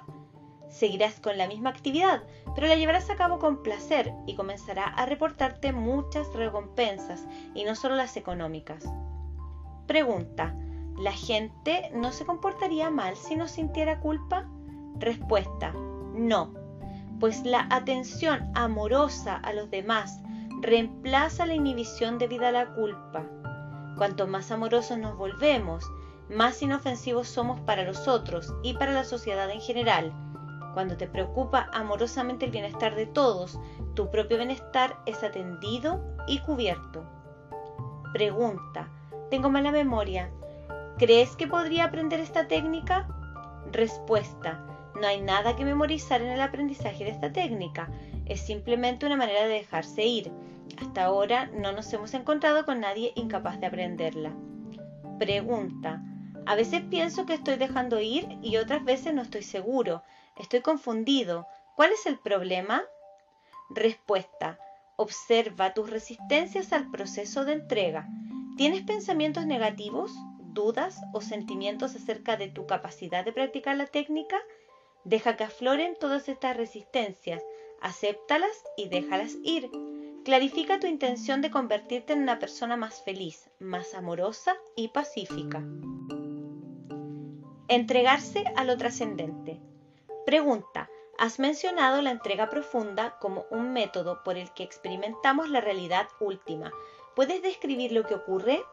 Seguirás 0.69 1.19
con 1.19 1.37
la 1.37 1.47
misma 1.47 1.69
actividad, 1.69 2.23
pero 2.55 2.67
la 2.67 2.75
llevarás 2.75 3.09
a 3.09 3.17
cabo 3.17 3.39
con 3.39 3.61
placer 3.61 4.13
y 4.25 4.35
comenzará 4.35 4.85
a 4.85 5.05
reportarte 5.05 5.73
muchas 5.73 6.33
recompensas 6.33 7.27
y 7.53 7.65
no 7.65 7.75
solo 7.75 7.95
las 7.95 8.15
económicas. 8.15 8.85
Pregunta. 9.85 10.55
¿La 10.97 11.11
gente 11.11 11.91
no 11.93 12.13
se 12.13 12.25
comportaría 12.25 12.89
mal 12.89 13.17
si 13.17 13.35
no 13.35 13.49
sintiera 13.49 13.99
culpa? 13.99 14.49
Respuesta. 14.97 15.73
No 16.13 16.58
pues 17.19 17.45
la 17.45 17.67
atención 17.69 18.51
amorosa 18.55 19.35
a 19.35 19.53
los 19.53 19.69
demás 19.69 20.19
reemplaza 20.61 21.45
la 21.45 21.55
inhibición 21.55 22.17
debida 22.17 22.49
a 22.49 22.51
la 22.51 22.73
culpa. 22.73 23.23
Cuanto 23.97 24.27
más 24.27 24.51
amorosos 24.51 24.97
nos 24.97 25.17
volvemos, 25.17 25.83
más 26.29 26.61
inofensivos 26.61 27.27
somos 27.27 27.59
para 27.61 27.83
los 27.83 28.07
otros 28.07 28.53
y 28.63 28.73
para 28.73 28.91
la 28.91 29.03
sociedad 29.03 29.49
en 29.49 29.61
general. 29.61 30.13
Cuando 30.73 30.95
te 30.95 31.07
preocupa 31.07 31.69
amorosamente 31.73 32.45
el 32.45 32.51
bienestar 32.51 32.95
de 32.95 33.07
todos, 33.07 33.59
tu 33.95 34.09
propio 34.11 34.37
bienestar 34.37 34.97
es 35.05 35.23
atendido 35.23 35.99
y 36.27 36.39
cubierto. 36.39 37.03
Pregunta. 38.13 38.87
Tengo 39.29 39.49
mala 39.49 39.71
memoria. 39.71 40.31
¿Crees 40.97 41.35
que 41.35 41.47
podría 41.47 41.85
aprender 41.85 42.19
esta 42.19 42.47
técnica? 42.47 43.07
Respuesta. 43.71 44.68
No 44.99 45.07
hay 45.07 45.21
nada 45.21 45.55
que 45.55 45.63
memorizar 45.63 46.21
en 46.21 46.29
el 46.29 46.41
aprendizaje 46.41 47.05
de 47.05 47.11
esta 47.11 47.31
técnica, 47.31 47.89
es 48.25 48.41
simplemente 48.41 49.05
una 49.05 49.15
manera 49.15 49.43
de 49.43 49.53
dejarse 49.53 50.03
ir. 50.05 50.31
Hasta 50.77 51.05
ahora 51.05 51.47
no 51.47 51.71
nos 51.71 51.91
hemos 51.93 52.13
encontrado 52.13 52.65
con 52.65 52.81
nadie 52.81 53.13
incapaz 53.15 53.59
de 53.59 53.67
aprenderla. 53.67 54.33
Pregunta. 55.17 56.03
A 56.45 56.55
veces 56.55 56.81
pienso 56.89 57.25
que 57.25 57.35
estoy 57.35 57.55
dejando 57.55 58.01
ir 58.01 58.27
y 58.41 58.57
otras 58.57 58.83
veces 58.83 59.13
no 59.13 59.21
estoy 59.21 59.43
seguro. 59.43 60.03
Estoy 60.37 60.61
confundido. 60.61 61.47
¿Cuál 61.75 61.91
es 61.91 62.05
el 62.05 62.19
problema? 62.19 62.83
Respuesta. 63.69 64.59
Observa 64.97 65.73
tus 65.73 65.89
resistencias 65.89 66.73
al 66.73 66.91
proceso 66.91 67.45
de 67.45 67.53
entrega. 67.53 68.07
¿Tienes 68.57 68.81
pensamientos 68.81 69.45
negativos, 69.45 70.11
dudas 70.39 71.01
o 71.13 71.21
sentimientos 71.21 71.95
acerca 71.95 72.35
de 72.35 72.49
tu 72.49 72.67
capacidad 72.67 73.23
de 73.23 73.31
practicar 73.31 73.77
la 73.77 73.85
técnica? 73.85 74.37
Deja 75.03 75.35
que 75.37 75.43
afloren 75.43 75.97
todas 75.99 76.29
estas 76.29 76.57
resistencias, 76.57 77.43
acéptalas 77.81 78.63
y 78.77 78.89
déjalas 78.89 79.35
ir. 79.43 79.69
Clarifica 80.25 80.79
tu 80.79 80.87
intención 80.87 81.41
de 81.41 81.49
convertirte 81.49 82.13
en 82.13 82.21
una 82.21 82.39
persona 82.39 82.77
más 82.77 83.01
feliz, 83.03 83.49
más 83.59 83.93
amorosa 83.93 84.55
y 84.75 84.89
pacífica. 84.89 85.63
Entregarse 87.67 88.43
a 88.55 88.63
lo 88.63 88.77
trascendente. 88.77 89.59
Pregunta. 90.25 90.89
Has 91.17 91.37
mencionado 91.37 92.01
la 92.01 92.11
entrega 92.11 92.49
profunda 92.49 93.17
como 93.19 93.45
un 93.51 93.73
método 93.73 94.23
por 94.23 94.37
el 94.37 94.53
que 94.53 94.63
experimentamos 94.63 95.49
la 95.49 95.59
realidad 95.59 96.07
última. 96.21 96.71
¿Puedes 97.13 97.41
describir 97.41 97.91
lo 97.91 98.03
que 98.03 98.15
ocurre? 98.15 98.63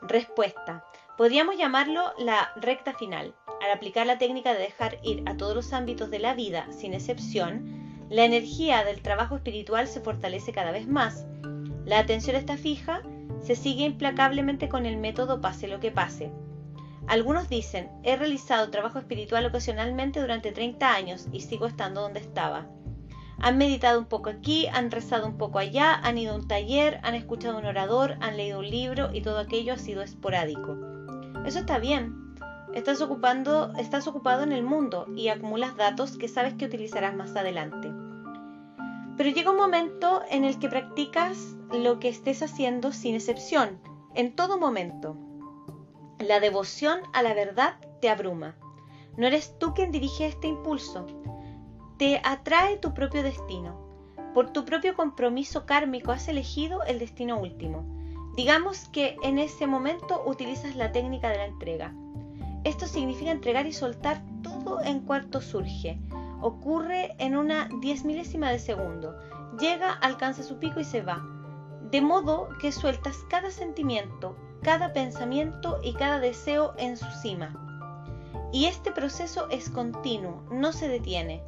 Respuesta. 0.00 0.84
Podríamos 1.16 1.56
llamarlo 1.56 2.12
la 2.18 2.50
recta 2.56 2.92
final. 2.92 3.36
Al 3.62 3.70
aplicar 3.70 4.04
la 4.04 4.18
técnica 4.18 4.52
de 4.52 4.58
dejar 4.58 4.98
ir 5.04 5.22
a 5.26 5.36
todos 5.36 5.54
los 5.54 5.72
ámbitos 5.72 6.10
de 6.10 6.18
la 6.18 6.34
vida, 6.34 6.66
sin 6.72 6.92
excepción, 6.92 8.08
la 8.10 8.24
energía 8.24 8.82
del 8.82 9.00
trabajo 9.00 9.36
espiritual 9.36 9.86
se 9.86 10.00
fortalece 10.00 10.50
cada 10.50 10.72
vez 10.72 10.88
más. 10.88 11.24
La 11.84 12.00
atención 12.00 12.34
está 12.34 12.56
fija, 12.56 13.02
se 13.44 13.54
sigue 13.54 13.84
implacablemente 13.84 14.68
con 14.68 14.86
el 14.86 14.96
método 14.96 15.40
pase 15.40 15.68
lo 15.68 15.78
que 15.78 15.92
pase. 15.92 16.32
Algunos 17.06 17.48
dicen, 17.48 17.90
he 18.02 18.16
realizado 18.16 18.72
trabajo 18.72 18.98
espiritual 18.98 19.46
ocasionalmente 19.46 20.20
durante 20.20 20.50
30 20.50 20.92
años 20.92 21.28
y 21.30 21.42
sigo 21.42 21.66
estando 21.66 22.00
donde 22.00 22.18
estaba. 22.18 22.66
Han 23.38 23.56
meditado 23.56 24.00
un 24.00 24.06
poco 24.06 24.30
aquí, 24.30 24.66
han 24.66 24.90
rezado 24.90 25.28
un 25.28 25.38
poco 25.38 25.60
allá, 25.60 25.94
han 25.94 26.18
ido 26.18 26.32
a 26.32 26.36
un 26.36 26.48
taller, 26.48 26.98
han 27.04 27.14
escuchado 27.14 27.56
un 27.56 27.66
orador, 27.66 28.16
han 28.20 28.36
leído 28.36 28.58
un 28.58 28.68
libro 28.68 29.10
y 29.12 29.20
todo 29.20 29.38
aquello 29.38 29.74
ha 29.74 29.78
sido 29.78 30.02
esporádico. 30.02 30.93
Eso 31.44 31.58
está 31.58 31.78
bien. 31.78 32.34
Estás, 32.72 33.00
ocupando, 33.02 33.72
estás 33.76 34.06
ocupado 34.06 34.42
en 34.42 34.52
el 34.52 34.62
mundo 34.62 35.06
y 35.14 35.28
acumulas 35.28 35.76
datos 35.76 36.16
que 36.16 36.26
sabes 36.26 36.54
que 36.54 36.64
utilizarás 36.64 37.14
más 37.14 37.36
adelante. 37.36 37.92
Pero 39.16 39.30
llega 39.30 39.50
un 39.50 39.58
momento 39.58 40.22
en 40.30 40.44
el 40.44 40.58
que 40.58 40.68
practicas 40.68 41.54
lo 41.70 42.00
que 42.00 42.08
estés 42.08 42.42
haciendo 42.42 42.92
sin 42.92 43.14
excepción, 43.14 43.78
en 44.14 44.34
todo 44.34 44.58
momento. 44.58 45.16
La 46.18 46.40
devoción 46.40 47.00
a 47.12 47.22
la 47.22 47.34
verdad 47.34 47.76
te 48.00 48.08
abruma. 48.08 48.56
No 49.16 49.26
eres 49.26 49.58
tú 49.58 49.74
quien 49.74 49.92
dirige 49.92 50.26
este 50.26 50.48
impulso. 50.48 51.06
Te 51.98 52.20
atrae 52.24 52.78
tu 52.78 52.94
propio 52.94 53.22
destino. 53.22 53.84
Por 54.32 54.52
tu 54.52 54.64
propio 54.64 54.96
compromiso 54.96 55.66
kármico 55.66 56.10
has 56.10 56.26
elegido 56.26 56.82
el 56.84 56.98
destino 56.98 57.38
último. 57.38 58.03
Digamos 58.36 58.88
que 58.88 59.16
en 59.22 59.38
ese 59.38 59.66
momento 59.66 60.22
utilizas 60.26 60.74
la 60.74 60.90
técnica 60.90 61.28
de 61.28 61.38
la 61.38 61.46
entrega. 61.46 61.94
Esto 62.64 62.86
significa 62.86 63.30
entregar 63.30 63.66
y 63.66 63.72
soltar 63.72 64.22
todo 64.42 64.82
en 64.82 65.00
cuanto 65.00 65.40
surge. 65.40 66.00
Ocurre 66.40 67.14
en 67.18 67.36
una 67.36 67.68
diez 67.80 68.04
milésima 68.04 68.50
de 68.50 68.58
segundo. 68.58 69.16
Llega, 69.60 69.92
alcanza 69.92 70.42
su 70.42 70.58
pico 70.58 70.80
y 70.80 70.84
se 70.84 71.02
va. 71.02 71.24
De 71.90 72.00
modo 72.00 72.48
que 72.60 72.72
sueltas 72.72 73.16
cada 73.28 73.52
sentimiento, 73.52 74.36
cada 74.62 74.92
pensamiento 74.92 75.78
y 75.82 75.92
cada 75.92 76.18
deseo 76.18 76.74
en 76.76 76.96
su 76.96 77.08
cima. 77.22 77.54
Y 78.52 78.64
este 78.64 78.90
proceso 78.90 79.48
es 79.50 79.70
continuo, 79.70 80.42
no 80.50 80.72
se 80.72 80.88
detiene. 80.88 81.44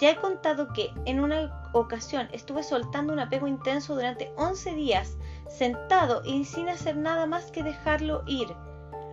Ya 0.00 0.10
he 0.10 0.16
contado 0.16 0.72
que 0.72 0.90
en 1.04 1.20
una 1.20 1.70
ocasión 1.72 2.28
estuve 2.32 2.62
soltando 2.62 3.12
un 3.12 3.20
apego 3.20 3.46
intenso 3.46 3.94
durante 3.94 4.32
11 4.36 4.74
días, 4.74 5.16
sentado 5.48 6.22
y 6.24 6.44
sin 6.44 6.68
hacer 6.68 6.96
nada 6.96 7.26
más 7.26 7.50
que 7.50 7.62
dejarlo 7.62 8.22
ir. 8.26 8.48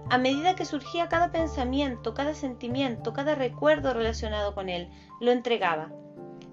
A 0.10 0.18
medida 0.18 0.56
que 0.56 0.66
surgía 0.66 1.10
cada 1.10 1.32
pensamiento, 1.32 2.14
cada 2.14 2.36
sentimiento, 2.36 3.14
cada 3.14 3.34
recuerdo 3.36 3.94
relacionado 3.94 4.54
con 4.54 4.70
él, 4.70 4.90
lo 5.20 5.32
entregaba. 5.32 5.92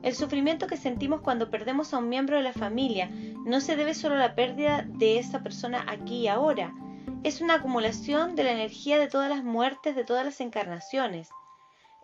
El 0.02 0.14
sufrimiento 0.14 0.66
que 0.66 0.76
sentimos 0.76 1.20
cuando 1.20 1.50
perdemos 1.50 1.92
a 1.92 1.98
un 1.98 2.08
miembro 2.08 2.36
de 2.36 2.42
la 2.42 2.52
familia 2.52 3.10
no 3.44 3.60
se 3.60 3.76
debe 3.76 3.94
solo 3.94 4.14
a 4.16 4.18
la 4.18 4.34
pérdida 4.34 4.84
de 4.88 5.18
esa 5.18 5.42
persona 5.42 5.84
aquí 5.86 6.22
y 6.22 6.28
ahora, 6.28 6.74
es 7.22 7.40
una 7.40 7.54
acumulación 7.54 8.34
de 8.34 8.42
la 8.42 8.52
energía 8.52 8.98
de 8.98 9.06
todas 9.06 9.28
las 9.28 9.44
muertes 9.44 9.94
de 9.94 10.04
todas 10.04 10.24
las 10.24 10.40
encarnaciones. 10.40 11.28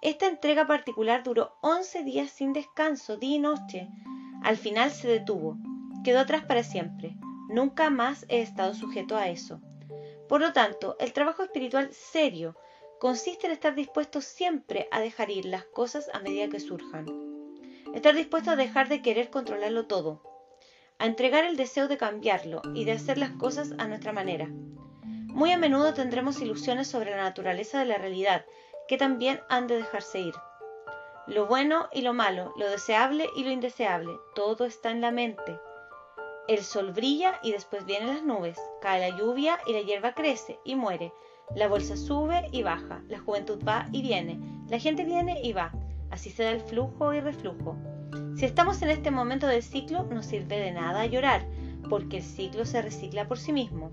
Esta 0.01 0.29
entrega 0.29 0.67
particular 0.67 1.25
duró 1.25 1.57
11 1.61 2.05
días 2.05 2.31
sin 2.31 2.53
descanso, 2.53 3.17
día 3.17 3.37
y 3.37 3.39
noche. 3.41 3.89
Al 4.45 4.57
final 4.57 4.93
se 4.93 5.09
detuvo. 5.09 5.57
Quedó 6.05 6.21
atrás 6.21 6.45
para 6.45 6.63
siempre. 6.63 7.17
Nunca 7.49 7.89
más 7.89 8.27
he 8.29 8.43
estado 8.43 8.75
sujeto 8.75 9.17
a 9.17 9.29
eso. 9.29 9.61
Por 10.29 10.43
lo 10.43 10.53
tanto, 10.53 10.97
el 11.01 11.15
trabajo 11.15 11.43
espiritual 11.43 11.93
serio 11.93 12.57
consiste 13.01 13.47
en 13.47 13.53
estar 13.53 13.75
dispuesto 13.75 14.21
siempre 14.21 14.87
a 14.91 15.01
dejar 15.01 15.31
ir 15.31 15.47
las 15.47 15.65
cosas 15.65 16.11
a 16.13 16.21
medida 16.21 16.49
que 16.49 16.61
surjan. 16.61 17.07
Estar 17.95 18.15
dispuesto 18.15 18.51
a 18.51 18.57
dejar 18.57 18.89
de 18.89 19.01
querer 19.01 19.31
controlarlo 19.31 19.87
todo, 19.87 20.23
a 20.99 21.07
entregar 21.07 21.45
el 21.45 21.57
deseo 21.57 21.89
de 21.89 21.97
cambiarlo 21.97 22.61
y 22.75 22.85
de 22.85 22.93
hacer 22.93 23.17
las 23.17 23.31
cosas 23.31 23.73
a 23.79 23.89
nuestra 23.89 24.13
manera. 24.13 24.49
Muy 24.51 25.53
a 25.53 25.59
menudo 25.59 25.95
tendremos 25.95 26.43
ilusiones 26.43 26.89
sobre 26.89 27.13
la 27.13 27.23
naturaleza 27.23 27.79
de 27.79 27.87
la 27.87 27.97
realidad, 27.97 28.45
que 28.89 28.99
también 28.99 29.41
han 29.49 29.67
de 29.69 29.77
dejarse 29.77 30.21
ir. 30.21 30.35
Lo 31.27 31.47
bueno 31.47 31.89
y 31.93 32.03
lo 32.03 32.13
malo, 32.13 32.53
lo 32.57 32.69
deseable 32.69 33.29
y 33.37 33.45
lo 33.45 33.51
indeseable, 33.51 34.13
todo 34.35 34.67
está 34.67 34.91
en 34.91 35.01
la 35.01 35.13
mente. 35.13 35.59
El 36.49 36.65
sol 36.65 36.93
brilla 36.93 37.39
y 37.43 37.53
después 37.53 37.85
vienen 37.85 38.09
las 38.09 38.25
nubes, 38.25 38.59
cae 38.81 39.01
la 39.01 39.19
lluvia 39.19 39.59
y 39.67 39.75
la 39.75 39.83
hierba 39.83 40.15
crece 40.15 40.59
y 40.65 40.77
muere, 40.77 41.13
la 41.55 41.69
bolsa 41.69 41.95
sube 41.95 42.49
y 42.53 42.63
baja, 42.63 43.03
la 43.07 43.19
juventud 43.19 43.63
va 43.69 43.87
y 43.93 44.01
viene, 44.01 44.41
la 44.67 44.79
gente 44.79 45.05
viene 45.05 45.43
y 45.43 45.53
va, 45.53 45.73
así 46.11 46.31
se 46.31 46.45
da 46.45 46.53
el 46.53 46.63
flujo 46.63 47.13
y 47.13 47.21
reflujo. 47.21 47.77
Si 48.35 48.47
estamos 48.47 48.81
en 48.81 48.89
este 48.89 49.11
momento 49.11 49.47
del 49.47 49.63
ciclo, 49.63 50.05
no 50.05 50.23
sirve 50.23 50.59
de 50.59 50.73
nada 50.73 51.05
llorar, 51.05 51.45
porque 51.91 52.17
el 52.17 52.23
ciclo 52.23 52.65
se 52.65 52.81
recicla 52.81 53.29
por 53.29 53.39
sí 53.39 53.53
mismo. 53.53 53.93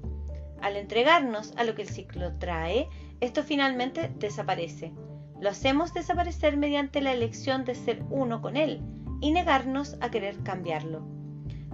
Al 0.62 0.78
entregarnos 0.78 1.54
a 1.58 1.66
lo 1.66 1.76
que 1.76 1.82
el 1.82 1.90
ciclo 1.90 2.38
trae, 2.40 2.88
esto 3.20 3.44
finalmente 3.44 4.14
desaparece. 4.16 4.94
Lo 5.42 5.50
hacemos 5.50 5.94
desaparecer 5.94 6.56
mediante 6.56 7.02
la 7.02 7.12
elección 7.12 7.66
de 7.66 7.76
ser 7.76 8.02
uno 8.10 8.42
con 8.42 8.56
él 8.56 8.82
y 9.20 9.32
negarnos 9.32 9.98
a 10.00 10.10
querer 10.10 10.42
cambiarlo. 10.44 11.15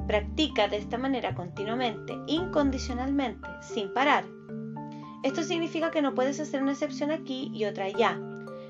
Practica 0.08 0.68
de 0.68 0.78
esta 0.78 0.97
manera 0.97 1.36
continuamente, 1.36 2.18
incondicionalmente, 2.28 3.47
sin 3.62 3.93
parar. 3.93 4.26
Esto 5.24 5.43
significa 5.43 5.91
que 5.91 6.02
no 6.02 6.16
puedes 6.16 6.39
hacer 6.39 6.64
una 6.64 6.72
excepción 6.72 7.12
aquí 7.12 7.52
y 7.54 7.66
otra 7.66 7.86
allá. 7.86 8.20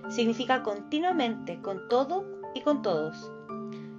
Significa 0.09 0.63
continuamente, 0.63 1.61
con 1.61 1.87
todo 1.87 2.25
y 2.53 2.61
con 2.61 2.81
todos. 2.81 3.31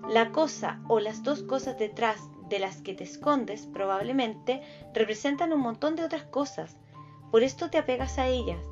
La 0.09 0.31
cosa 0.31 0.81
o 0.89 1.01
las 1.01 1.23
dos 1.23 1.43
cosas 1.43 1.79
detrás 1.79 2.21
de 2.49 2.59
las 2.59 2.83
que 2.83 2.93
te 2.95 3.05
escondes 3.05 3.67
probablemente 3.67 4.63
representan 4.93 5.53
un 5.53 5.61
montón 5.61 5.97
de 5.97 6.05
otras 6.05 6.25
cosas. 6.25 6.77
Por 7.31 7.43
esto 7.43 7.71
te 7.71 7.79
apegas 7.79 8.19
a 8.19 8.27
ellas. 8.27 8.63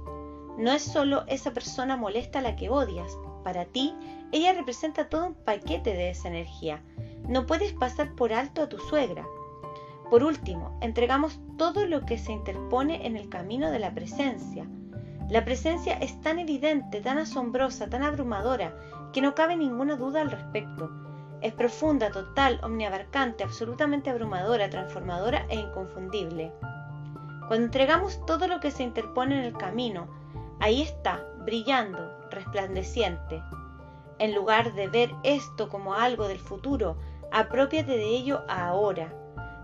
No 0.58 0.70
es 0.72 0.82
solo 0.82 1.24
esa 1.28 1.52
persona 1.52 1.96
molesta 1.96 2.40
a 2.40 2.42
la 2.42 2.56
que 2.56 2.68
odias. 2.68 3.16
Para 3.42 3.64
ti, 3.64 3.94
ella 4.32 4.52
representa 4.52 5.08
todo 5.08 5.28
un 5.28 5.34
paquete 5.34 5.94
de 5.94 6.10
esa 6.10 6.28
energía. 6.28 6.82
No 7.28 7.46
puedes 7.46 7.72
pasar 7.72 8.14
por 8.14 8.32
alto 8.32 8.62
a 8.62 8.68
tu 8.68 8.78
suegra. 8.78 9.26
Por 10.10 10.24
último, 10.24 10.76
entregamos 10.80 11.38
todo 11.56 11.86
lo 11.86 12.04
que 12.04 12.18
se 12.18 12.32
interpone 12.32 13.06
en 13.06 13.16
el 13.16 13.28
camino 13.28 13.70
de 13.70 13.78
la 13.78 13.94
presencia. 13.94 14.66
La 15.28 15.44
presencia 15.44 15.94
es 15.94 16.20
tan 16.20 16.40
evidente, 16.40 17.00
tan 17.00 17.18
asombrosa, 17.18 17.88
tan 17.88 18.02
abrumadora, 18.02 18.74
que 19.12 19.22
no 19.22 19.34
cabe 19.36 19.56
ninguna 19.56 19.96
duda 19.96 20.20
al 20.20 20.30
respecto. 20.30 20.90
Es 21.40 21.52
profunda, 21.54 22.10
total, 22.10 22.60
omniabarcante, 22.62 23.44
absolutamente 23.44 24.10
abrumadora, 24.10 24.68
transformadora 24.68 25.46
e 25.48 25.56
inconfundible. 25.56 26.52
Cuando 27.46 27.66
entregamos 27.66 28.24
todo 28.26 28.46
lo 28.46 28.60
que 28.60 28.70
se 28.70 28.82
interpone 28.82 29.38
en 29.38 29.44
el 29.44 29.56
camino, 29.56 30.08
ahí 30.58 30.82
está, 30.82 31.24
brillando, 31.50 32.16
resplandeciente. 32.30 33.42
En 34.20 34.36
lugar 34.36 34.72
de 34.74 34.86
ver 34.86 35.10
esto 35.24 35.68
como 35.68 35.94
algo 35.94 36.28
del 36.28 36.38
futuro, 36.38 36.96
apropiate 37.32 37.96
de 37.96 38.06
ello 38.06 38.44
ahora. 38.48 39.12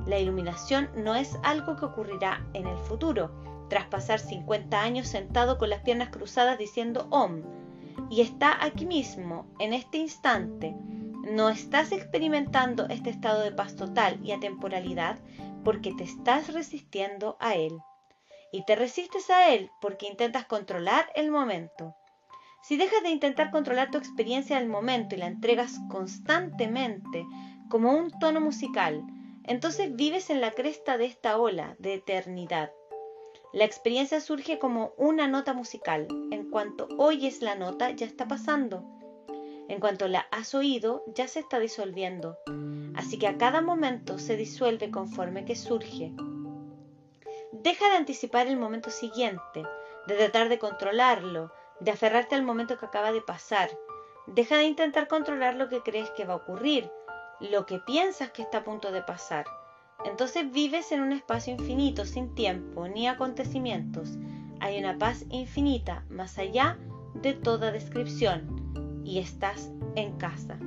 La 0.04 0.18
iluminación 0.18 0.90
no 0.96 1.14
es 1.14 1.38
algo 1.44 1.76
que 1.76 1.84
ocurrirá 1.84 2.44
en 2.54 2.66
el 2.66 2.76
futuro, 2.78 3.30
tras 3.70 3.86
pasar 3.86 4.18
50 4.18 4.82
años 4.82 5.06
sentado 5.06 5.58
con 5.58 5.70
las 5.70 5.82
piernas 5.82 6.08
cruzadas 6.08 6.58
diciendo 6.58 7.06
Om, 7.10 7.42
y 8.10 8.20
está 8.20 8.64
aquí 8.64 8.84
mismo, 8.84 9.46
en 9.60 9.72
este 9.72 9.98
instante, 9.98 10.74
no 11.30 11.50
estás 11.50 11.92
experimentando 11.92 12.86
este 12.88 13.10
estado 13.10 13.42
de 13.42 13.52
paz 13.52 13.76
total 13.76 14.18
y 14.24 14.32
atemporalidad 14.32 15.20
porque 15.62 15.94
te 15.94 16.02
estás 16.02 16.52
resistiendo 16.52 17.36
a 17.38 17.54
él. 17.54 17.78
Y 18.52 18.64
te 18.64 18.76
resistes 18.76 19.30
a 19.30 19.52
él 19.54 19.70
porque 19.80 20.06
intentas 20.06 20.46
controlar 20.46 21.10
el 21.14 21.30
momento. 21.30 21.94
Si 22.62 22.76
dejas 22.76 23.02
de 23.02 23.10
intentar 23.10 23.50
controlar 23.50 23.90
tu 23.90 23.98
experiencia 23.98 24.58
del 24.58 24.68
momento 24.68 25.14
y 25.14 25.18
la 25.18 25.26
entregas 25.26 25.78
constantemente 25.88 27.24
como 27.68 27.92
un 27.92 28.10
tono 28.18 28.40
musical, 28.40 29.04
entonces 29.44 29.94
vives 29.94 30.30
en 30.30 30.40
la 30.40 30.50
cresta 30.50 30.98
de 30.98 31.04
esta 31.04 31.38
ola 31.38 31.76
de 31.78 31.94
eternidad. 31.94 32.72
La 33.52 33.64
experiencia 33.64 34.20
surge 34.20 34.58
como 34.58 34.92
una 34.96 35.28
nota 35.28 35.54
musical. 35.54 36.08
En 36.30 36.50
cuanto 36.50 36.88
oyes 36.98 37.40
la 37.42 37.54
nota, 37.54 37.90
ya 37.90 38.04
está 38.04 38.26
pasando. 38.26 38.84
En 39.68 39.80
cuanto 39.80 40.08
la 40.08 40.26
has 40.30 40.54
oído, 40.54 41.04
ya 41.14 41.28
se 41.28 41.40
está 41.40 41.58
disolviendo. 41.58 42.36
Así 42.94 43.18
que 43.18 43.28
a 43.28 43.38
cada 43.38 43.60
momento 43.60 44.18
se 44.18 44.36
disuelve 44.36 44.90
conforme 44.90 45.44
que 45.44 45.56
surge. 45.56 46.12
Deja 47.62 47.88
de 47.88 47.96
anticipar 47.96 48.48
el 48.48 48.58
momento 48.58 48.90
siguiente, 48.90 49.62
de 50.06 50.14
tratar 50.16 50.50
de 50.50 50.58
controlarlo, 50.58 51.52
de 51.80 51.90
aferrarte 51.90 52.34
al 52.34 52.42
momento 52.42 52.76
que 52.76 52.84
acaba 52.84 53.12
de 53.12 53.22
pasar. 53.22 53.70
Deja 54.26 54.58
de 54.58 54.64
intentar 54.64 55.08
controlar 55.08 55.54
lo 55.54 55.68
que 55.68 55.80
crees 55.80 56.10
que 56.10 56.26
va 56.26 56.34
a 56.34 56.36
ocurrir, 56.36 56.90
lo 57.40 57.64
que 57.64 57.78
piensas 57.78 58.30
que 58.30 58.42
está 58.42 58.58
a 58.58 58.64
punto 58.64 58.92
de 58.92 59.00
pasar. 59.00 59.46
Entonces 60.04 60.50
vives 60.50 60.92
en 60.92 61.00
un 61.00 61.12
espacio 61.12 61.54
infinito, 61.54 62.04
sin 62.04 62.34
tiempo 62.34 62.88
ni 62.88 63.08
acontecimientos. 63.08 64.18
Hay 64.60 64.78
una 64.78 64.98
paz 64.98 65.24
infinita 65.30 66.04
más 66.10 66.38
allá 66.38 66.78
de 67.14 67.32
toda 67.32 67.72
descripción 67.72 69.02
y 69.02 69.18
estás 69.18 69.70
en 69.94 70.18
casa. 70.18 70.58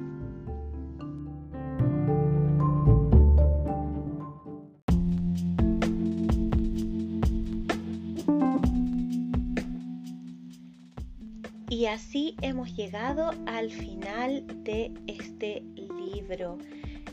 Así 11.89 12.35
hemos 12.41 12.75
llegado 12.75 13.31
al 13.45 13.71
final 13.71 14.45
de 14.63 14.93
este 15.07 15.63
libro. 15.75 16.57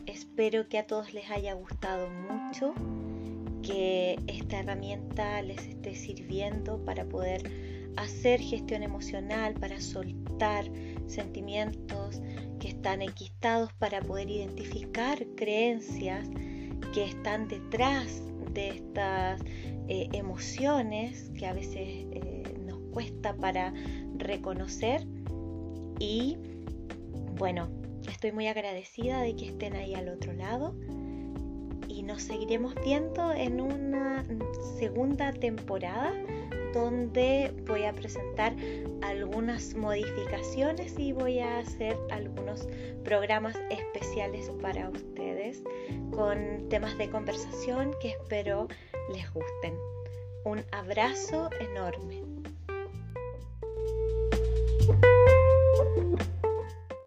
Espero 0.05 0.67
que 0.69 0.77
a 0.77 0.87
todos 0.87 1.13
les 1.13 1.29
haya 1.29 1.53
gustado 1.53 2.09
mucho, 2.09 2.73
que 3.63 4.19
esta 4.27 4.59
herramienta 4.59 5.41
les 5.41 5.65
esté 5.65 5.95
sirviendo 5.95 6.83
para 6.85 7.05
poder 7.05 7.51
hacer 7.97 8.39
gestión 8.39 8.83
emocional, 8.83 9.55
para 9.55 9.81
soltar 9.81 10.65
sentimientos 11.07 12.21
que 12.59 12.69
están 12.69 13.01
enquistados, 13.01 13.73
para 13.73 14.01
poder 14.01 14.29
identificar 14.29 15.25
creencias 15.35 16.29
que 16.93 17.05
están 17.05 17.47
detrás 17.47 18.21
de 18.53 18.69
estas 18.69 19.41
eh, 19.87 20.09
emociones 20.13 21.31
que 21.37 21.45
a 21.45 21.53
veces 21.53 21.77
eh, 22.11 22.26
cuesta 22.97 23.35
para 23.35 23.75
reconocer 24.15 25.05
y 25.99 26.35
bueno, 27.37 27.69
estoy 28.09 28.31
muy 28.31 28.47
agradecida 28.47 29.21
de 29.21 29.35
que 29.35 29.49
estén 29.49 29.75
ahí 29.75 29.93
al 29.93 30.09
otro 30.09 30.33
lado 30.33 30.73
y 31.87 32.01
nos 32.01 32.23
seguiremos 32.23 32.73
viendo 32.83 33.33
en 33.33 33.61
una 33.61 34.25
segunda 34.79 35.31
temporada 35.31 36.11
donde 36.73 37.53
voy 37.67 37.83
a 37.83 37.93
presentar 37.93 38.55
algunas 39.03 39.75
modificaciones 39.75 40.97
y 40.97 41.11
voy 41.11 41.37
a 41.37 41.59
hacer 41.59 41.95
algunos 42.09 42.67
programas 43.03 43.55
especiales 43.69 44.49
para 44.59 44.89
ustedes 44.89 45.61
con 46.09 46.67
temas 46.69 46.97
de 46.97 47.11
conversación 47.11 47.93
que 48.01 48.09
espero 48.09 48.67
les 49.13 49.31
gusten. 49.31 49.75
Un 50.45 50.65
abrazo 50.71 51.51
enorme. 51.59 52.26
Thank 55.97 56.21
you. 56.21 56.46